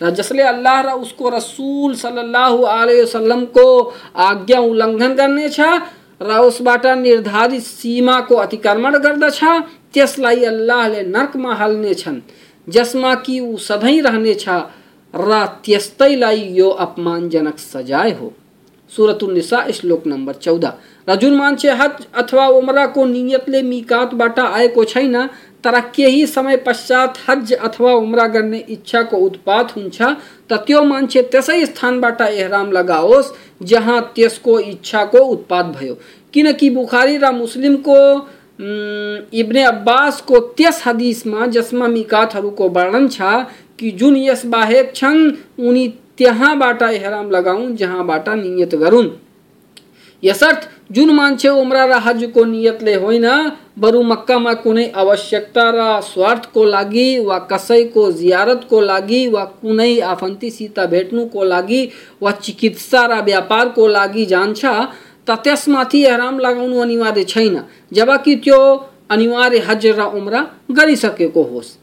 र 0.00 0.10
जसले 0.12 0.42
अल्लाह 0.44 0.80
र 0.82 0.92
उसको 1.00 1.28
रसूल 1.30 1.94
सल्लल्लाहु 1.96 2.62
अलैहि 2.72 3.02
वसल्लम 3.02 3.44
को 3.56 3.66
आज्ञा 4.22 4.60
उल्लंघन 4.62 5.14
गर्ने 5.14 5.48
छ 5.50 5.60
र 6.22 6.38
उसबाट 6.44 6.86
निर्धारित 6.98 7.62
सीमाको 7.64 8.34
अतिक्रमण 8.38 8.98
गर्दछ 9.00 9.40
त्यसलाई 9.93 10.43
अल्लाहले 10.45 11.01
नर्कमा 11.05 11.53
हाल्नेछन् 11.53 12.19
जसमा 12.67 13.13
कि 13.15 13.39
ऊ 13.39 13.55
सधैँ 13.59 14.01
रहनेछ 14.01 14.45
र 15.13 15.45
त्यस्तैलाई 15.65 16.41
यो 16.53 16.69
अपमानजनक 16.85 17.57
सजाय 17.59 18.11
हो। 18.11 18.33
सुरतुन्निसा 18.91 19.59
श्लोक 19.71 20.07
नम्बर 20.07 20.33
चौध 20.35 20.65
र 21.07 21.15
जुन 21.15 21.35
मान्छे 21.35 21.71
हज 21.71 22.05
अथवा 22.17 22.47
उमराको 22.49 23.05
नियतले 23.05 23.61
मिकातबाट 23.61 24.39
आएको 24.39 24.83
छैन, 24.85 25.15
तर 25.63 25.79
केही 25.95 26.25
समय 26.27 26.57
पश्चात 26.57 27.17
हज 27.27 27.53
अथवा 27.53 27.93
उम्रा 27.93 28.25
गर्ने 28.27 28.57
इच्छाको 28.69 29.17
उत्पात 29.17 29.75
हुन्छ 29.75 30.01
त 30.01 30.63
त्यो 30.67 30.83
मान्छे 30.83 31.21
त्यसै 31.21 31.65
स्थानबाट 31.65 32.21
एहराम 32.21 32.71
लगाओस्, 32.71 33.33
जहाँ 33.63 34.01
त्यसको 34.15 34.59
इच्छाको 34.61 35.19
उत्पात 35.27 35.65
भयो। 35.77 35.97
किनकि 36.33 36.69
बुखारी 36.69 37.17
र 37.17 37.31
मुस्लिमको 37.33 37.97
इब्ने 38.59 39.63
अब्बासको 39.63 40.39
त्यस 40.57 40.81
हदिसमा 40.85 41.45
जसमा 41.47 41.87
मिकातहरूको 41.87 42.67
वर्णन 42.69 43.07
छ 43.07 43.21
कि 43.79 43.91
जुन 43.91 44.15
यस 44.17 44.45
बाहेक 44.45 44.91
छन्, 44.95 45.31
उनी 45.59 45.85
एहराम 46.21 47.29
लगाउन् 47.31 47.75
जहाँबाट 47.77 48.29
नियत 48.29 48.75
गरून् 48.75 49.07
यसर्थ, 50.23 50.67
जुन 50.91 51.09
मान्छे 51.15 51.49
उम्रा 51.49 51.83
र 51.85 51.99
हजको 52.03 52.43
नियतले 52.45 52.95
होइन, 52.95 53.25
बरु 53.79 54.01
मक्कामा 54.03 54.53
कुनै 54.63 54.85
आवश्यकता 54.95 55.69
र 55.71 56.01
स्वार्थको 56.03 56.65
लागि 56.65 57.07
वा 57.19 57.37
कसैको 57.51 58.11
जियारतको 58.11 58.81
लागि 58.81 59.21
वा 59.27 59.43
कुनै 59.61 59.99
आफन्तीसित 60.03 60.79
भेट्नुको 60.91 61.43
लागि 61.45 61.81
वा 62.21 62.31
चिकित्सा 62.43 63.05
र 63.05 63.21
व्यापारको 63.23 63.87
लागि 63.87 64.25
जान्छ 64.25 64.65
त्यसमाथि 65.35 66.03
एहराम 66.03 66.39
लगाउनु 66.39 66.79
अनिवार्य 66.79 67.23
छैन। 67.23 67.63
जबकि 67.93 68.35
त्यो 68.35 68.89
अनिवार्य 69.09 69.57
हज 69.57 69.87
र 69.87 70.01
उम्रा 70.01 70.47
गरिसकेको 70.71 71.43
होस्। 71.43 71.77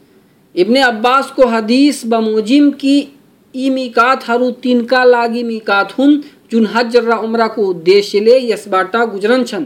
इब्ने 0.55 0.81
अब्बासको 0.81 1.45
हदिस 1.45 2.05
बमोजिम 2.05 2.71
कि 2.71 3.07
यी 3.55 3.69
मिकातहरू 3.69 4.51
तिनका 4.51 5.03
लागि 5.03 5.43
मिकात 5.43 5.91
हुन्, 5.97 6.17
जुन 6.51 6.65
हज 6.65 6.97
र 6.97 7.11
उम्राको 7.11 7.61
उद्देश्यले 7.61 8.51
यसबाट 8.51 8.95
गुज्रन्छन्। 8.95 9.65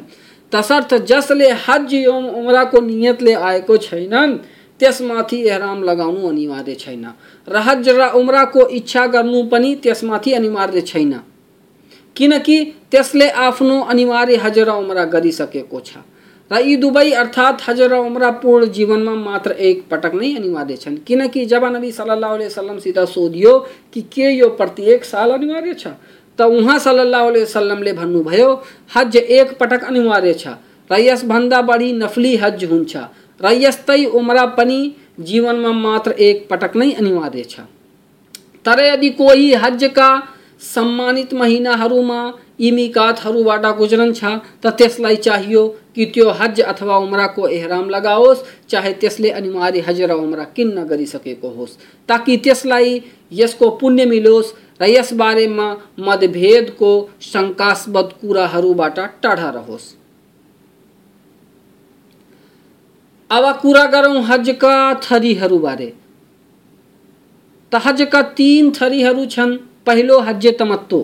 तसर्थ, 0.52 0.94
जसले 0.94 1.50
हज 1.50 1.94
एवं 1.94 2.30
उम्राको 2.30 2.82
नियतले 2.82 3.34
आएको 3.34 3.78
छैनन्, 3.78 4.38
त्यसमाथि 4.80 5.42
एहराम 5.42 5.84
लगाउनु 5.84 6.28
अनिवार्य 6.30 6.76
छैन। 6.76 7.06
र 7.50 7.56
हज 7.58 7.90
र 7.90 8.10
उम्राको 8.10 8.68
इच्छा 8.68 9.08
गर्नु 9.08 9.44
पनि 9.44 9.76
त्यसमाथि 9.76 10.34
अनिवार्य 10.34 10.82
छैन। 10.82 11.20
किनकि 12.16 12.64
त्यसले 12.92 13.28
आफ्नो 13.30 13.80
अनिवार्य 13.84 14.36
हज 14.36 14.60
र 14.60 14.70
उम्रा 14.72 15.06
गरिसकेको 15.06 15.80
छ। 15.80 15.98
र 16.52 16.60
यी 16.60 16.76
दुवै 16.76 17.12
अर्थात् 17.12 17.62
हज 17.68 17.82
र 17.82 17.94
उम्रा 17.98 18.30
पूर्ण 18.42 18.66
जीवनमा 18.68 19.14
मात्र 19.16 19.52
एक 19.52 19.84
पटक 19.92 20.14
नै 20.16 20.36
अनिवार्य 20.36 20.76
छन्। 20.78 20.98
किनकि 21.08 21.46
जब 21.46 21.66
नबी 21.76 21.92
सल्लाह 21.92 22.34
वसलमसित 22.36 23.00
सोधियो 23.00 23.54
कि 23.94 24.02
के 24.12 24.32
यो 24.32 24.50
प्रत्येक 24.60 25.06
साल 25.06 25.32
अनिवार्य 25.32 25.74
छ, 25.74 25.88
त 26.40 26.42
उहाँ 26.42 26.78
सल्लाह 26.80 27.24
वसलमले 27.26 27.94
भन्नुभयो, 27.94 28.50
हज 28.96 29.16
एक 29.16 29.58
पटक 29.60 29.84
अनिवार्य 29.84 30.34
छ, 30.34 30.48
र 30.90 31.00
यसभन्दा 31.00 31.62
बढी 31.62 31.92
नफली 31.94 32.36
हज 32.36 32.64
हुन्छ, 32.66 32.96
र 33.40 33.52
यस्तै 33.56 34.04
उम्रा 34.12 34.46
पनि 34.58 34.80
जीवनमा 35.20 35.72
मात्र 35.72 36.12
एक 36.20 36.48
पटक 36.50 36.76
नै 36.76 36.92
अनिवार्य 36.94 37.44
छ। 37.44 37.60
तर 38.66 38.80
यदि 38.84 39.10
कोही 39.10 39.54
हजका 39.54 40.10
सम्मानित 40.62 41.34
महिनाहरूमा 41.34 42.22
यी 42.60 42.72
मिकातहरूबाट 42.72 43.66
गुज्रन्छ 43.78 44.24
त 44.64 44.74
त्यसलाई 44.78 45.16
चाहियो 45.16 45.68
कि 45.96 46.06
त्यो 46.06 46.30
हज 46.30 46.62
अथवा 46.62 46.98
उम्राको 46.98 47.48
एहराम 47.48 47.90
लगाओस्, 47.90 48.44
चाहे 48.70 48.94
त्यसले 48.94 49.30
अनिवार्य 49.30 49.80
हज 49.80 50.02
र 50.02 50.12
उम्रा 50.14 50.44
किन्न 50.44 50.84
गरिसकेको 50.84 51.50
होस्। 51.50 51.78
ताकि 52.10 52.38
त्यसलाई 52.38 53.02
यसको 53.32 53.70
पुण्य 53.70 54.06
मिलोस् 54.06 54.54
र 54.82 54.90
यसबारेमा 54.90 55.68
मतभेदको 56.00 56.92
शङ्कास्पद 57.22 58.14
कुराहरूबाट 58.22 59.00
टाढा 59.24 59.50
रहोस्। 59.50 59.96
अब 63.30 63.52
कुरा 63.62 63.86
गरौँ 63.86 64.22
हजका 64.22 64.78
थरीहरूबारे। 64.94 65.94
त 67.72 67.82
हजका 67.86 68.22
तीन 68.22 68.72
थरीहरू 68.72 69.26
छन्। 69.26 69.58
पहिलो 69.88 70.20
हज 70.20 70.48
तमत्तो 70.60 71.00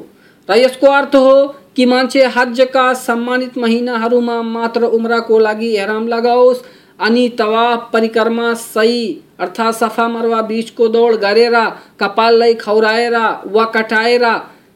र 0.50 0.58
यसको 0.58 0.88
अर्थ 0.88 1.16
हो 1.16 1.36
कि 1.76 1.86
मान्छे 1.86 2.26
हजका 2.36 2.94
सम्मानित 2.94 3.58
महिनाहरूमा 3.58 4.42
मात्र 4.42 4.86
उम्राको 4.98 5.40
लागि 5.40 5.68
एहराम 5.76 6.08
लगाओस्, 6.08 6.62
अनि 7.00 7.28
तवाफ, 7.30 7.90
परिक्रमा 7.94 8.54
सही, 8.54 9.04
अर्थात् 9.40 9.76
सफ़ा 9.76 10.08
मरवा 10.08 10.42
बिचको 10.42 10.88
दौड 10.88 11.16
गरेर, 11.16 11.56
कपाललाई 12.00 12.54
खौराएर 12.56 13.18
वा 13.48 13.66
कटाएर 13.76 14.26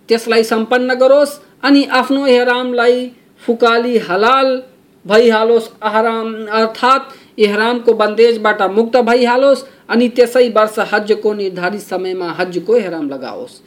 त्यसलाई 0.10 0.44
सम्पन्न 0.44 0.94
गरोस्, 0.94 1.40
अनि 1.64 1.84
आफ्नो 1.92 2.26
एहरामलाई 2.28 3.12
फुकाली 3.42 3.98
हलाल 3.98 4.62
भइहालोस्, 5.06 5.70
अहराम, 5.82 6.34
अर्थात् 6.52 7.40
एहरामको 7.40 7.94
बन्देजबाट 7.94 8.62
मुक्त 8.72 8.98
भइहालोस्, 9.02 9.66
अनि 9.90 10.08
त्यसै 10.10 10.48
वर्ष 10.50 10.80
हजको 10.94 11.34
निर्धारित 11.34 11.82
समयमा 11.82 12.32
हजको 12.40 12.76
एहराम 12.76 13.10
लगाओस्। 13.10 13.62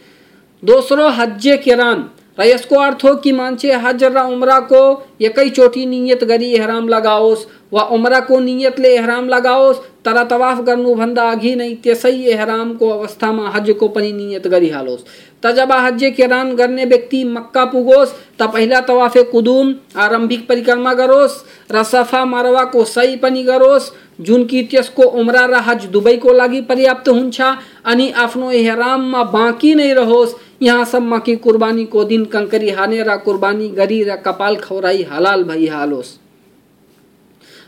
दोस्रो 0.64 1.08
हज्जे 1.10 1.56
किरान 1.56 2.04
र 2.38 2.44
यसको 2.44 2.76
अर्थ 2.80 3.04
हो 3.04 3.14
कि 3.16 3.32
मान्छे 3.32 3.72
हज 3.78 4.04
र 4.04 4.20
उम्राको 4.26 4.80
एकैचोटि 5.22 5.84
नियत 5.86 6.24
गरी 6.24 6.50
एहराम 6.52 6.88
लगाओस्। 6.88 7.44
को 7.74 7.80
उम्राको 7.94 8.38
नियतले 8.40 8.88
एहराम 8.96 9.28
लगाओस्, 9.28 9.78
तर 10.04 10.22
तवाफ 10.24 10.60
गर्नुभन्दा 10.64 11.22
अघि 11.30 11.54
नै 11.56 11.68
त्यसै 11.84 12.12
एहरामको 12.32 12.88
अवस्थामा 12.90 13.48
हजको 13.50 13.88
पनि 13.88 14.12
नियत 14.12 14.46
गरिहालोस् 14.48 15.04
त 15.42 15.52
जब 15.52 15.72
हज 15.74 16.04
किरान 16.16 16.54
करने 16.56 16.84
व्यक्ति 16.84 17.24
मक्का 17.26 17.64
पुगोस्, 17.64 18.14
त 18.38 18.42
पहिला 18.54 18.80
तवाफे 18.82 19.22
कुदुम 19.32 19.74
आरंभिक 19.98 20.46
परिक्रमा 20.48 20.92
गरोस् 20.94 21.42
र 21.72 21.82
सफ़ा 21.84 22.24
मरवाको 22.24 22.84
सही 22.86 23.16
पनि 23.16 23.42
गरोस् 23.44 23.90
जुन 24.20 24.44
कि 24.44 24.62
त्यसको 24.70 25.02
उम्रा 25.20 25.44
र 25.46 25.62
हज 25.66 25.86
दुबई 25.92 26.16
को 26.16 26.32
लागि 26.32 26.60
पर्याप्त 26.62 27.08
हुन्छ, 27.08 27.40
अनि 27.84 28.10
आफ्नो 28.16 28.50
एहराममा 28.52 29.22
बाँकी 29.32 29.74
नै 29.74 29.92
रहोस्। 29.94 30.34
यहाँसम्म 30.64 31.18
कि 31.18 31.36
कुर्बानीको 31.38 32.04
दिन 32.04 32.24
कङ्करी 32.26 32.70
हानेर, 32.70 33.16
कुर्बानी 33.18 33.68
गरी 33.70 34.02
र 34.04 34.16
कपाल 34.16 34.56
खौराई, 34.58 35.02
हलाल 35.02 35.44
भइहालोस् 35.44 36.16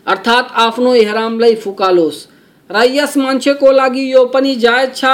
अर्थात् 0.06 0.52
आफ्नो 0.60 0.94
एहरामलाई 0.94 1.54
फुकालोस्। 1.56 2.26
र 2.70 2.82
यस 2.88 3.16
मान्छेको 3.16 3.72
लागि 3.72 4.12
यो 4.12 4.24
पनि 4.26 4.54
जायज़ 4.56 4.90
छ 4.92 5.04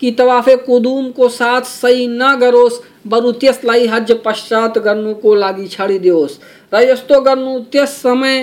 कि 0.00 0.10
तवाफे 0.10 0.54
कुदुमको 0.58 1.28
साथ 1.28 1.62
सही 1.62 2.06
नगरोस् 2.08 2.80
बरु 3.06 3.32
त्यसलाई 3.34 3.86
हज 3.86 4.12
पश्चात 4.24 4.78
गर्नुको 4.78 5.34
लागि 5.34 5.66
छाडिदियोस् 5.68 6.38
र 6.72 6.82
यस्तो 6.82 7.20
गर्नु 7.20 7.58
त्यस 7.72 7.96
समय 8.02 8.38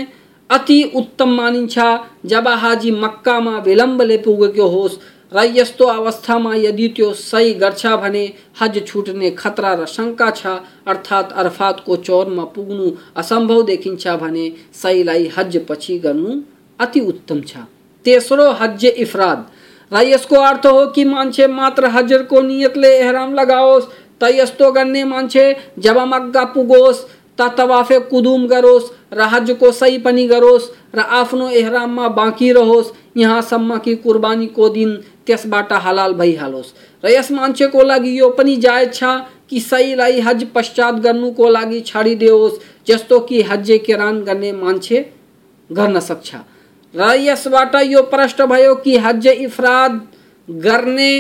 अति 0.50 0.82
उत्तम 0.96 1.30
मानिन्छ 1.34 1.86
जब 2.26 2.48
हाजी 2.58 2.92
मक्कामा 2.98 3.58
विलम्बले 3.60 4.18
पुगेको 4.18 4.68
होस् 4.68 5.00
र 5.32 5.44
यस्तो 5.56 5.86
अवस्थामा 5.86 6.54
यदि 6.56 6.88
त्यो 6.88 7.14
सही 7.14 7.54
गर्छ 7.54 7.86
भने 8.02 8.24
हज 8.62 8.82
छुट्ने 8.88 9.32
खतरा 9.32 9.74
र 9.74 9.86
शङ्का 9.86 10.30
छ, 10.30 10.48
अर्थात् 10.88 11.34
अर्फातको 11.34 11.96
चौरमा 11.98 12.44
पुग्नु 12.56 12.92
असम्भव 13.16 13.64
देखिन्छ 13.64 14.08
भने 14.22 14.52
सहीलाई 14.74 15.28
हज 15.38 15.58
पछि 15.70 15.98
गर्नु 16.00 16.42
अति 16.80 17.00
उत्तम 17.00 17.42
छ। 17.42 17.66
तेस्रो 18.06 18.50
हज 18.52 18.86
इफराद। 18.86 19.46
र 19.92 20.04
अर्थ 20.38 20.66
हो 20.66 20.86
कि 20.88 21.04
मान्छे 21.06 21.48
मात्र 21.48 21.88
हजरको 21.88 22.42
नियतले 22.42 22.96
एहराम 22.98 23.34
लगाओस् 23.34 23.90
त 24.22 24.30
यस्तो 24.32 24.72
गर्ने 24.72 25.04
मान्छे 25.04 25.46
जब 25.80 25.98
मक्का 26.08 26.44
पुगोस् 26.46 27.06
त 27.40 27.48
तवाफे 27.58 28.00
कुदुम 28.10 28.48
गरोस्, 28.48 28.92
र 29.14 29.22
हजको 29.22 29.72
सही 29.72 29.98
पनि 29.98 30.26
गरोस्, 30.28 30.70
र 30.96 31.00
आफ्नो 31.00 31.50
एहराममा 31.50 32.08
बाँकी 32.10 32.52
रहोस्, 32.52 32.92
यहाँसम्म 33.18 33.78
कि 33.78 33.96
कुर्बानीको 33.96 34.70
दिन 34.70 34.98
त्यसबाट 35.28 35.74
हलाल 35.86 36.14
भइहालोस् 36.14 36.74
र 37.04 37.12
यस 37.12 37.32
मान्छेको 37.32 37.84
लागि 37.84 38.18
यो 38.20 38.30
पनि 38.38 38.56
जायज़ 38.58 38.92
छ 38.92 39.14
कि 39.50 39.60
सहीलाई 39.60 40.20
हज 40.20 40.44
पश्चात 40.56 40.96
गर्नुको 41.06 41.50
लागि 41.50 41.80
छाडिदियोस् 41.86 42.60
जस्तो 42.88 43.20
कि 43.30 43.42
हज 43.42 43.72
किरान 43.86 44.22
गर्ने 44.24 44.52
मान्छे 44.52 45.06
गर्न 45.70 46.00
सक्छ 46.00 46.36
र 46.94 47.14
यसबाट 47.20 47.76
यो 47.86 48.02
प्रश्न 48.12 48.46
भयो 48.46 48.76
कि 48.76 48.98
हज 48.98 49.28
इफराद 49.28 50.02
गर्ने 50.50 51.12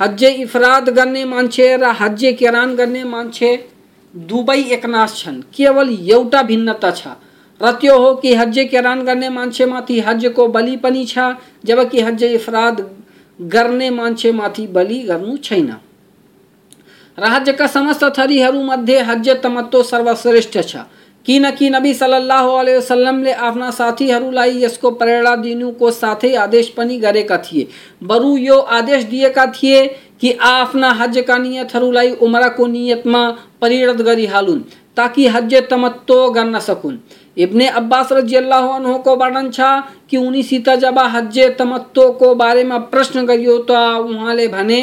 हज 0.00 0.24
इफराद 0.24 0.88
गर्ने 0.88 1.24
मान्छे 1.24 1.76
र 1.76 1.92
हज 2.00 2.24
किरान 2.38 2.74
गर्ने 2.76 3.04
मान्छे 3.04 3.50
दुवै 4.14 4.60
एकनाश 4.74 5.12
छन्। 5.16 5.40
केवल 5.54 5.88
एउटा 5.88 6.42
भिन्नता 6.42 6.90
छ। 6.90 7.08
र 7.60 7.70
त्यो 7.72 7.98
हो 7.98 8.14
कि 8.14 8.34
हज 8.34 8.58
किरान 8.70 9.02
गर्ने 9.02 9.28
मान्छेमाथि 9.28 9.98
हजको 10.00 10.46
बलि 10.48 10.76
पनि 10.76 11.04
छ 11.06 11.18
जबकि 11.64 12.00
हज 12.00 12.22
इफराद 12.22 12.80
गर्ने 13.42 13.90
मान्छेमाथि 13.90 14.66
बलि 14.66 14.98
गर्नु 15.02 15.36
छैन। 15.36 15.70
र 17.18 17.24
हजका 17.26 17.66
समस्त 17.66 18.04
थरीहरूमध्ये 18.18 18.98
हज 19.00 19.28
तमत्तो 19.42 19.82
सर्वश्रेष्ठ 19.82 20.58
छ। 20.58 20.76
किनकि 21.26 21.68
नबी 21.70 21.92
अलैहि 21.94 22.76
वसल्लमले 22.76 23.32
आफ्ना 23.32 23.70
साथीहरूलाई 23.70 24.62
यसको 24.62 24.90
प्रेरणा 24.90 25.34
दिनुको 25.36 25.90
साथै 25.90 26.34
आदेश 26.36 26.68
पनि 26.68 26.96
गरेका 26.98 27.36
थिए। 27.38 27.66
बरु 28.02 28.36
यो 28.36 28.58
आदेश 28.58 29.04
दिएका 29.04 29.46
थिए 29.46 29.86
कि 30.20 30.32
आफ्ना 30.42 30.90
हजका 30.92 31.38
नियतहरूलाई 31.38 32.10
उमराको 32.20 32.66
नियतमा 32.66 33.22
परिणत 33.60 34.00
गरिहालुन्, 34.02 34.60
ताकि 34.96 35.26
हज 35.26 35.54
तमत्तो 35.70 36.30
गर्न 36.30 36.58
सकुन्। 36.58 36.96
इब्ने 37.36 37.66
अब्बास 37.70 38.12
रज़ी 38.12 38.36
अल्लाह 38.36 38.96
को 38.98 39.16
वर्णन 39.16 39.50
छ 39.50 39.60
कि 40.10 40.16
उनीसित 40.16 40.68
जब 40.78 40.98
हज 41.06 41.38
बारे 42.36 42.64
में 42.64 42.80
प्रश्न 42.90 43.24
गरियो 43.26 43.58
त 43.70 43.70
उहाँले 43.70 44.48
भने, 44.48 44.80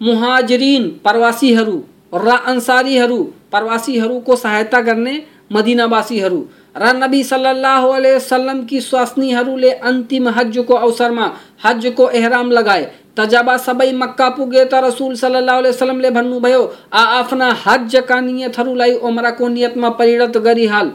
मुहाजरिन, 0.00 0.88
प्रवासीहरू 1.04 1.76
प्रवासी 2.12 2.46
अन्सारीहरू 2.46 3.22
प्रवासीहरूको 3.50 4.36
सहायता 4.36 4.80
गर्ने 4.80 5.22
मदिनावासीहरू 5.52 6.46
र 6.76 6.92
नबी 6.96 7.22
सल्लल्लाहु 7.24 7.88
अलैहि 7.90 8.14
वसल्लम 8.14 8.62
की 8.64 8.80
स्वास्नीहरूले 8.80 9.70
अन्तिम 9.90 10.28
हजको 10.30 10.74
अवसरमा 10.76 11.30
हजको 11.64 12.08
एहराम 12.10 12.50
लगाए। 12.50 12.84
तजाबा 13.16 13.56
जब 13.56 13.62
सबै 13.64 13.92
मक्का 13.94 14.28
पुगे 14.30 14.64
त 14.64 14.80
रसुल 14.84 15.14
सल्लल्लाहु 15.16 15.58
अलैहि 15.58 15.74
वसल्लमले 15.74 16.10
भन्नुभयो 16.10 16.62
आ 16.94 17.02
आफ्ना 17.18 17.50
हजका 17.64 18.20
नियतहरूलाई 18.22 18.94
उमराको 19.04 19.48
नियतमा 19.48 19.88
परिणत 19.98 20.36
गरिहाल 20.46 20.92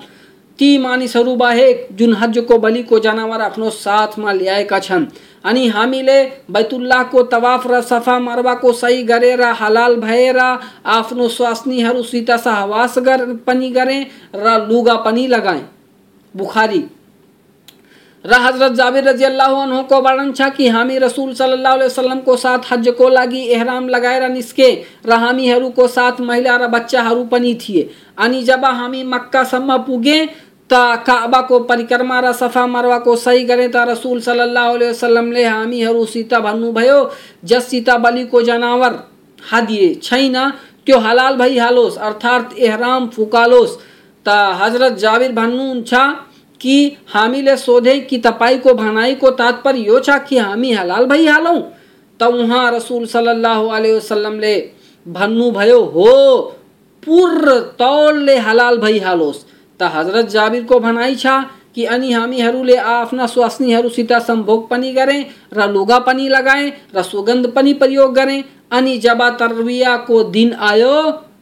ती 0.59 0.77
मानिसहरू 0.79 1.35
बाहेक 1.37 1.87
जुन 1.93 2.13
हजको 2.15 2.57
बलिको 2.59 2.99
जनावर 2.99 3.41
आफ्नो 3.43 3.69
साथमा 3.71 4.31
ल्याएका 4.33 4.79
छन् 4.79 5.05
अनि 5.47 5.67
हामीले 5.69 6.17
बैतुल्लाहको 6.51 7.23
तवाफ 7.25 7.67
र 7.67 7.81
सफ़ा 7.83 8.17
मरवाको 8.19 8.71
सही 8.73 9.03
गरेर, 9.05 9.41
हलाल 9.53 9.95
भएर 9.97 10.37
आफ्नो 10.37 11.27
स्वास्नीहरूसित 11.29 12.31
सहवास 12.33 12.97
गर, 12.99 13.25
पनि 13.47 13.69
गरेँ 13.71 14.05
र 14.35 14.67
लुगा 14.67 14.95
पनि 15.05 15.27
लगाएँ। 15.29 15.65
बुखारी। 16.35 16.83
र 18.25 18.33
हज़रत 18.35 18.71
जाबिर 18.73 19.03
रज़ी 19.03 19.23
अल्लाह 19.23 19.81
को 19.83 19.99
वर्णन 20.01 20.31
छ 20.33 20.49
कि 20.51 20.67
हामी 20.67 20.97
रसुल 20.99 21.33
सल्लल्लाहु 21.33 21.75
अलैहि 21.75 21.87
वसल्लम 21.87 22.19
को 22.21 22.35
साथ 22.35 22.59
हज 22.71 22.87
को 22.97 23.09
लागि 23.09 23.41
एहराम 23.47 23.87
लगाएर 23.89 24.27
निस्के 24.29 24.69
र 25.05 25.13
हामीहरूको 25.15 25.87
साथ 25.87 26.19
महिला 26.21 26.55
र 26.57 26.67
बच्चाहरू 26.67 27.23
पनि 27.25 27.53
थिए। 27.61 27.89
अनि 28.17 28.41
जब 28.43 28.65
हामी 28.65 29.03
मक्कासम्म 29.05 29.77
पुगे 29.77 30.19
त 30.69 31.03
काबाको 31.07 31.59
परिक्रमा 31.63 32.19
र 32.19 32.31
सफ़ा 32.33 32.65
मरवाको 32.67 33.15
सही 33.17 33.43
गरे 33.45 33.67
त 33.67 33.83
रसुल 33.89 34.19
सल्लल्लाहु 34.21 34.73
अलैहि 34.75 34.91
वसल्लमले 34.91 35.43
हामीहरूसित 35.45 36.33
भन्नुभयो 36.45 36.99
जससित 37.45 37.89
बलिको 38.05 38.41
जनावर 38.43 38.93
हादिए 39.41 39.93
छैन, 40.03 40.35
त्यो 40.85 40.97
हलाल 40.99 41.35
भइहालोस् 41.37 41.97
अर्थात् 41.99 42.57
एहराम 42.59 43.07
फुकालोस्। 43.09 43.77
त 44.25 44.29
हज़रत 44.61 44.93
जाबिर 44.99 45.31
भन्नुहुन्छ 45.33 45.93
कि 46.61 46.77
हामीले 47.13 47.55
सोधे 47.57 47.99
कि 48.09 48.17
तपाईँको 48.19 48.73
भनाइको 48.75 49.29
तात्पर्य 49.39 49.81
यो 49.81 49.99
छ 49.99 50.19
कि 50.27 50.37
हामी 50.39 50.71
हलाल 50.73 51.05
भइहालौँ 51.07 51.59
त 52.19 52.23
उहाँ 52.35 52.71
रसुल 52.71 53.05
सल्लल्लाहु 53.07 53.67
अलैहि 53.69 53.95
वसल्लमले 53.95 54.55
भन्नुभयो 55.05 55.81
हो 55.93 56.11
पूर्ण 57.03 57.59
तौलले 57.79 58.37
हलाल 58.47 58.77
भइहालोस् 58.79 59.45
त 59.79 59.91
हज़रत 59.93 60.27
जाबिरको 60.29 60.79
भनाइ 60.79 61.15
छ 61.15 61.37
कि 61.75 61.85
अनि 61.85 62.11
हामीहरूले 62.11 62.75
आफ्ना 62.91 63.25
स्वास्नीहरूसित 63.27 64.13
सम्भोग 64.27 64.67
पनि 64.69 64.91
गरेँ 64.93 65.23
र 65.53 65.69
लुगा 65.71 65.99
पनि 65.99 66.27
लगाएँ, 66.29 66.71
र 66.95 67.01
सुगन्ध 67.03 67.47
पनि 67.55 67.73
प्रयोग 67.73 68.13
गरेँ 68.15 68.43
अनि 68.71 68.97
जब 68.97 69.21
तरवियाको 69.39 70.23
दिन 70.31 70.53
आयो, 70.53 70.95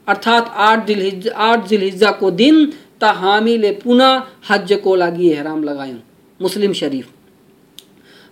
अर्थात् 0.08 0.50
आठ 0.68 0.86
दिल 0.86 1.32
आठ 1.32 1.68
जिलहिज्जाको 1.68 2.32
दिन, 2.32 2.66
त 3.02 3.04
हामीले 3.16 3.72
पुनः 3.84 4.22
हजको 4.50 4.96
लागि 4.96 5.30
एहराम 5.30 5.64
लगायौँ। 5.64 6.00
मुस्लिम 6.40 6.74
शरीफ। 6.74 7.08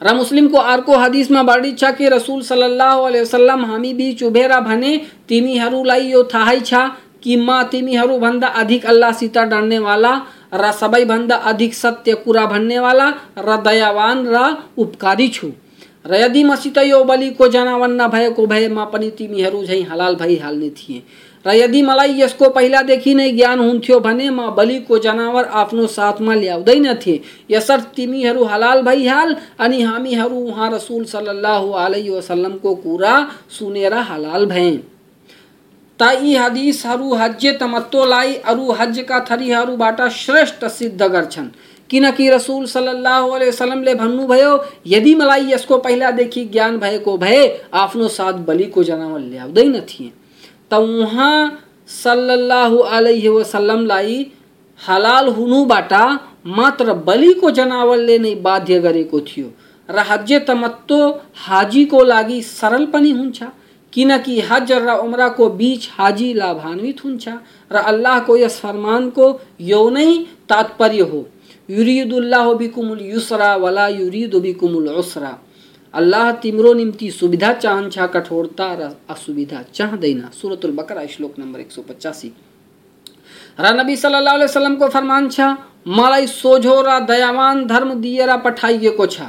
र 0.02 0.14
मुस्लिमको 0.16 0.58
अर्को 0.58 0.98
हदिसमा 0.98 1.42
वर्णित 1.42 1.80
छ 1.80 1.92
कि 1.98 2.08
रसुल 2.10 2.42
सल्लल्लाहु 2.44 3.04
अलैहि 3.04 3.24
वसल्लम 3.24 3.66
हामी 3.66 3.94
बिच 3.94 4.24
उभेर 4.24 4.60
भने 4.60 4.92
तिमीहरूलाई 5.30 6.12
यो 6.12 6.24
थाहै 6.34 6.60
छ 6.60 6.74
कि 7.24 7.36
म 7.38 7.62
तिमीहरूभन्दा 7.72 8.48
अधिक 8.62 8.86
अल्लाहसित 8.86 9.38
डर्नेवाला 9.50 10.14
र 10.54 10.72
सबैभन्दा 10.72 11.36
अधिक 11.52 11.74
सत्य 11.74 12.14
कुरा 12.24 12.46
भन्नेवाला 12.46 13.10
र 13.40 13.58
दयावान 13.64 14.26
र 14.28 14.46
उपकारी 14.78 15.28
छु। 15.30 15.52
र 16.06 16.16
यदि 16.16 16.44
मसित 16.44 16.78
यो 16.78 17.04
बलिको 17.04 17.48
जनावर 17.48 17.90
नभएको 17.90 18.46
भए 18.46 18.68
म 18.68 18.86
पनि 18.86 19.10
तिमीहरू 19.10 19.64
झैँ 19.66 19.84
हलाल 19.84 20.16
भइहाल्ने 20.16 20.70
थिएँ। 20.70 21.02
र 21.46 21.54
यदि 21.56 21.82
मलाई 21.82 22.20
यसको 22.20 22.50
पहिलादेखि 22.50 23.14
नै 23.16 23.32
ज्ञान 23.32 23.60
हुन्थ्यो 23.60 24.00
भने 24.00 24.30
म 24.30 24.50
बलिको 24.52 25.00
जनावर 25.00 25.46
आफ्नो 25.64 25.88
साथमा 25.88 26.34
ल्याउँदैन 26.36 26.94
थिएँ। 26.96 27.20
यसर्थ 27.52 27.96
तिमीहरू 27.96 28.44
हलाल 28.44 28.82
भइहाल 28.82 29.36
अनि 29.60 29.82
हामीहरू 29.82 30.40
उहाँ 30.40 30.72
रसुल 30.72 31.04
सल्लल्लाहु 31.06 31.72
अलैहि 31.72 32.10
वसल्लमको 32.10 32.76
कुरा 32.76 33.14
सुनेर 33.50 33.94
हलाल 33.94 34.46
भएँ। 34.46 34.93
ता 36.04 36.12
यी 36.12 36.34
हदिसहरू 36.36 37.14
हज 37.16 37.46
तमत्तोलाई 37.60 38.34
अरू 38.52 38.72
हजका 38.80 39.20
थरीहरूबाट 39.30 40.02
श्रेष्ठ 40.12 40.66
सिद्ध 40.78 41.02
गर्छन् 41.04 41.48
किनकि 41.90 42.30
रसुल 42.30 42.66
सल्लल्लाहु 42.66 43.30
अलैहि 43.30 43.50
वसल्लमले 43.50 43.94
भन्नुभयो 43.96 44.52
यदि 44.88 45.14
मलाई 45.16 45.46
यसको 45.52 45.78
पहिलादेखि 45.78 46.44
ज्ञान 46.46 46.78
भएको 46.80 47.16
भए, 47.18 47.42
आफ्नो 47.74 48.08
साथ 48.08 48.44
बलिको 48.50 48.84
जनावर 48.84 49.20
ल्याउँदैन 49.22 49.80
थिएँ। 49.80 50.12
त 50.72 50.74
उहाँ 50.74 51.38
सल्लल्लाहु 52.04 52.78
अलैहि 53.00 53.30
वसल्लमलाई 53.30 54.20
हलाल 54.80 55.28
हुनुबाट 55.30 55.94
मात्र 56.60 56.94
बलिको 57.08 57.52
जनावरले 57.52 58.20
नै 58.20 58.36
बाध्य 58.44 58.80
गरेको 58.80 59.22
थियो। 59.22 59.48
र 59.90 60.08
हज 60.12 60.34
तमत्तो 60.48 61.02
हाजीको 61.48 62.04
लागि 62.04 62.42
सरल 62.44 62.86
पनि 62.86 63.12
हुन्छ। 63.12 63.44
किनकि 63.94 64.40
हज 64.42 64.72
र 64.72 64.98
उम्राको 65.00 65.50
बीच 65.50 65.90
हाजी 65.94 66.34
लाभान्वित 66.34 67.04
हुन्छ 67.06 67.28
र 67.72 67.76
अल्लाहको 67.92 68.38
यस 68.38 68.60
फरमानको 68.60 69.26
यो 69.62 69.90
नै 69.90 70.10
तात्पर्य 70.50 71.02
हो। 71.12 71.26
युरिदुल्लाह 71.70 72.54
बिकुमुल 72.54 73.02
युसरा 73.04 73.56
वला 73.56 73.88
युरिदु 73.90 74.40
बिकुमुल 74.40 74.90
उसरा। 74.90 75.38
अल्लाह 75.94 76.32
तिम्रो 76.42 76.74
निम्ति 76.74 77.10
सुविधा 77.12 77.52
चाहन्छ, 77.54 77.98
कठोरता 78.14 78.68
र 78.74 78.90
असुविधा 79.10 79.62
चाहँदैन 79.74 80.30
सुरतुल 80.34 80.72
बकरा, 80.72 81.06
श्लोक 81.06 81.34
नम्बर 81.40 81.60
एक 81.60 81.72
सौ 81.72 81.82
पचासी। 81.82 82.32
र 83.60 83.74
नबी 83.78 83.96
सल्लल्लाहु 83.96 84.36
अलैहि 84.36 84.50
वसल्लमको 84.50 84.88
फरमान 84.90 85.30
छ 85.30 85.40
मलाई 85.88 86.28
सोझो 86.28 86.76
र 86.82 87.00
दयावान 87.06 87.66
धर्म 87.68 87.94
दिएर 88.02 88.38
पठाइएको 88.42 89.06
छ। 89.06 89.22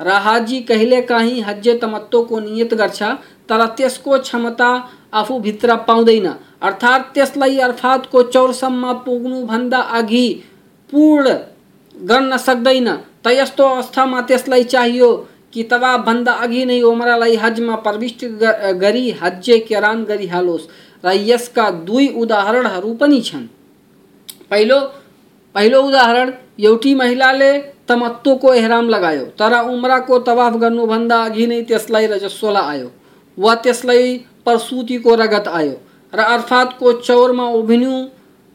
र 0.00 0.08
हाजी 0.24 0.60
कहिलेकाहीँ 0.62 1.40
हज 1.42 1.68
तमत्तोको 1.80 2.40
नियत 2.40 2.74
गर्छ, 2.74 3.02
तर 3.48 3.66
त्यसको 3.76 4.18
क्षमता 4.18 4.70
आफूभित्र 5.14 5.76
पाउँदैन। 5.88 6.26
अर्थात् 6.62 7.12
त्यसलाई 7.14 7.58
अर्थात्को 7.60 8.22
चौरसम्म 8.24 8.92
पुग्नुभन्दा 9.04 9.78
अघि 9.78 10.28
पूर्ण 10.92 11.34
गर्न 11.94 12.36
सक्दैन। 12.38 12.88
त 13.24 13.26
यस्तो 13.30 13.64
अवस्थामा 13.64 14.20
त्यसलाई 14.20 14.64
चाहियो 14.66 15.10
कि 15.52 15.62
भन्दा 15.62 16.32
अघि 16.44 16.64
नै 16.64 16.80
उमरालाई 16.82 17.36
हजमा 17.36 17.74
प्रविष्ट 17.84 18.24
गरी 18.80 19.10
हज्जे 19.22 19.58
केरान 19.60 20.04
गरिहालोस् 20.04 20.68
र 21.04 21.12
यसका 21.24 21.70
दुई 21.86 22.08
उदाहरणहरू 22.14 22.92
पनि 22.94 23.20
छन्। 23.20 23.46
पहिलो 24.50 24.78
पहिलो 25.54 25.80
उदाहरण, 25.82 26.32
एउटी 26.60 26.94
महिलाले 26.94 27.52
तमत्तोको 27.88 28.52
एहराम 28.54 28.88
लगायो। 28.88 29.24
तर 29.38 29.52
उम्राको 29.64 30.18
तवाफ 30.20 30.56
गर्नुभन्दा 30.56 31.22
अघि 31.24 31.46
नै 31.46 31.62
त्यसलाई 31.62 32.06
रजस्वला 32.06 32.60
आयो 32.60 32.88
वा 33.38 33.54
त्यसलाई 33.54 34.16
प्रसुतिको 34.44 35.14
रगत 35.14 35.48
आयो। 35.48 35.76
र 36.12 36.18
अर्थात्को 36.18 36.92
चौरमा 37.00 37.46
उभिनु, 37.50 37.92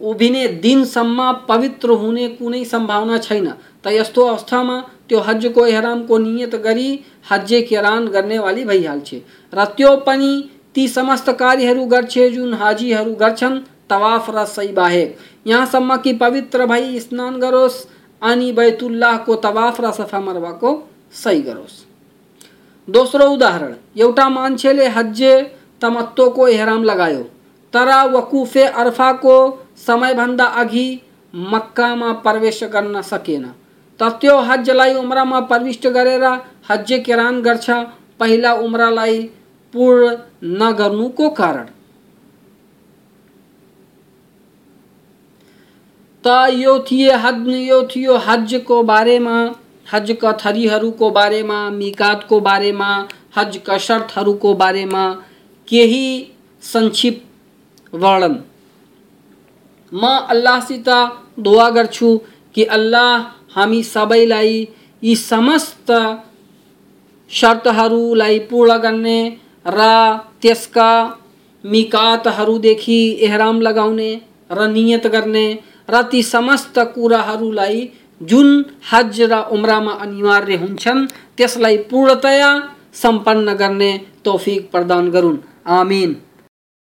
उभिने 0.02 0.48
दिनसम्म 0.64 1.32
पवित्र 1.48 1.90
हुने 1.92 2.28
कुनै 2.28 2.64
सम्भावना 2.66 3.18
छैन। 3.18 3.48
त 3.84 3.88
यस्तो 3.88 4.26
अवस्थामा 4.26 4.80
त्यो 5.10 5.20
हजको 5.20 5.66
एहरामको 5.66 6.18
नियत 6.18 6.56
गरी 6.56 6.90
हज्जे 7.32 7.62
केरान 7.62 8.08
गर्नेवाली 8.08 8.64
भइहाल्छ। 8.66 9.10
र 9.54 9.66
त्यो 9.78 9.96
पनि 9.98 10.32
ती 10.76 10.88
समस्त 10.88 11.30
कार्यहरू 11.40 11.86
गर्छे 11.86 12.30
जुन 12.30 12.54
हाजीहरू 12.54 13.14
गर्छन्, 13.14 13.60
तवाफ 13.90 14.30
र 14.30 14.46
सही 14.46 14.72
बाहेक। 14.74 15.18
यहाँसम्म 15.48 15.98
कि 15.98 16.14
पवित्र 16.14 16.66
भई 16.66 17.00
स्नान 17.00 17.40
गरोस् 17.40 17.86
अनि 18.24 18.52
बैतुल्लाहको 18.52 19.36
तवाफ 19.46 19.82
र 19.82 19.92
सफ़ा 19.92 20.20
मरवाको 20.20 20.72
सही 21.14 21.42
गरोस् 21.42 21.82
दोस्रो 22.88 23.26
उदाहरण 23.32 23.74
एउटा 23.98 24.28
मान्छेले 24.30 24.88
हज्जे 24.90 25.34
तमत्तोको 25.82 26.48
एहराम 26.48 26.84
लगायो। 26.84 27.24
तर 27.74 27.90
वकुफे 28.10 28.64
अर्फाको 28.82 29.36
समयभन्दा 29.78 30.46
अघि 30.62 30.88
मक्कामा 31.34 32.12
प्रवेश 32.26 32.64
गर्न 32.74 33.02
सकेन। 33.04 33.46
त 34.00 34.10
त्यो 34.22 34.38
हजलाई 34.42 34.94
उम्रामा 34.96 35.40
प्रविष्ट 35.52 35.88
गरेर 35.90 36.26
हज 36.70 36.92
किरान 37.06 37.42
गर्छ, 37.42 37.70
पहिला 38.20 38.54
उम्रालाई 38.56 39.22
पूर्ण 39.74 40.12
नगर्नुको 40.62 41.30
कारण। 41.32 41.68
त 46.24 46.28
यो 46.54 46.78
थिए 46.92 47.12
हज 47.24 47.48
यो 47.50 47.82
थियो 47.92 48.18
हजको 48.26 48.82
बारेमा 48.84 49.36
हजका 49.94 50.32
थरीहरूको 50.42 51.10
बारेमा 51.12 51.58
मिकातको 51.72 52.40
बारेमा 52.42 52.90
हजका 53.38 53.78
शर्तहरूको 53.86 54.54
बारेमा 54.62 55.04
केही 55.68 56.08
संक्षिप्त 56.64 57.96
वर्णन। 57.96 58.36
म 59.92 60.04
अल्लाहसित 60.34 60.90
दुआ 61.40 61.70
गर्छु 61.70 62.10
कि 62.56 62.64
अल्लाह 62.78 63.10
हामी 63.56 63.82
सबैलाई 63.84 64.56
यी 65.04 65.16
समस्त 65.16 65.92
शर्तहरूलाई 67.32 68.40
पूर्ण 68.50 68.78
गर्ने 68.78 69.20
र, 69.66 69.82
त्यसका 70.42 70.92
मिकातहरूदेखि 71.64 73.00
एहराम 73.22 73.62
लगाउने, 73.62 74.12
र 74.52 74.68
नियत 74.70 75.08
गर्ने 75.08 75.46
र 75.90 76.02
ती 76.02 76.24
समस्त 76.24 76.80
कुराहरूलाई 76.80 77.90
जुन 78.22 78.66
हज 78.92 79.22
र 79.22 79.34
उम्रामा 79.52 79.92
अनिवार्य 79.92 80.56
हुन्छन्, 80.56 81.08
त्यसलाई 81.38 81.78
पूर्णतया 81.78 82.70
सम्पन्न 82.94 83.54
गर्ने 83.54 84.06
तौफिक 84.26 84.72
प्रदान 84.72 85.10
गरून्। 85.12 85.38
आमिन। 85.68 86.16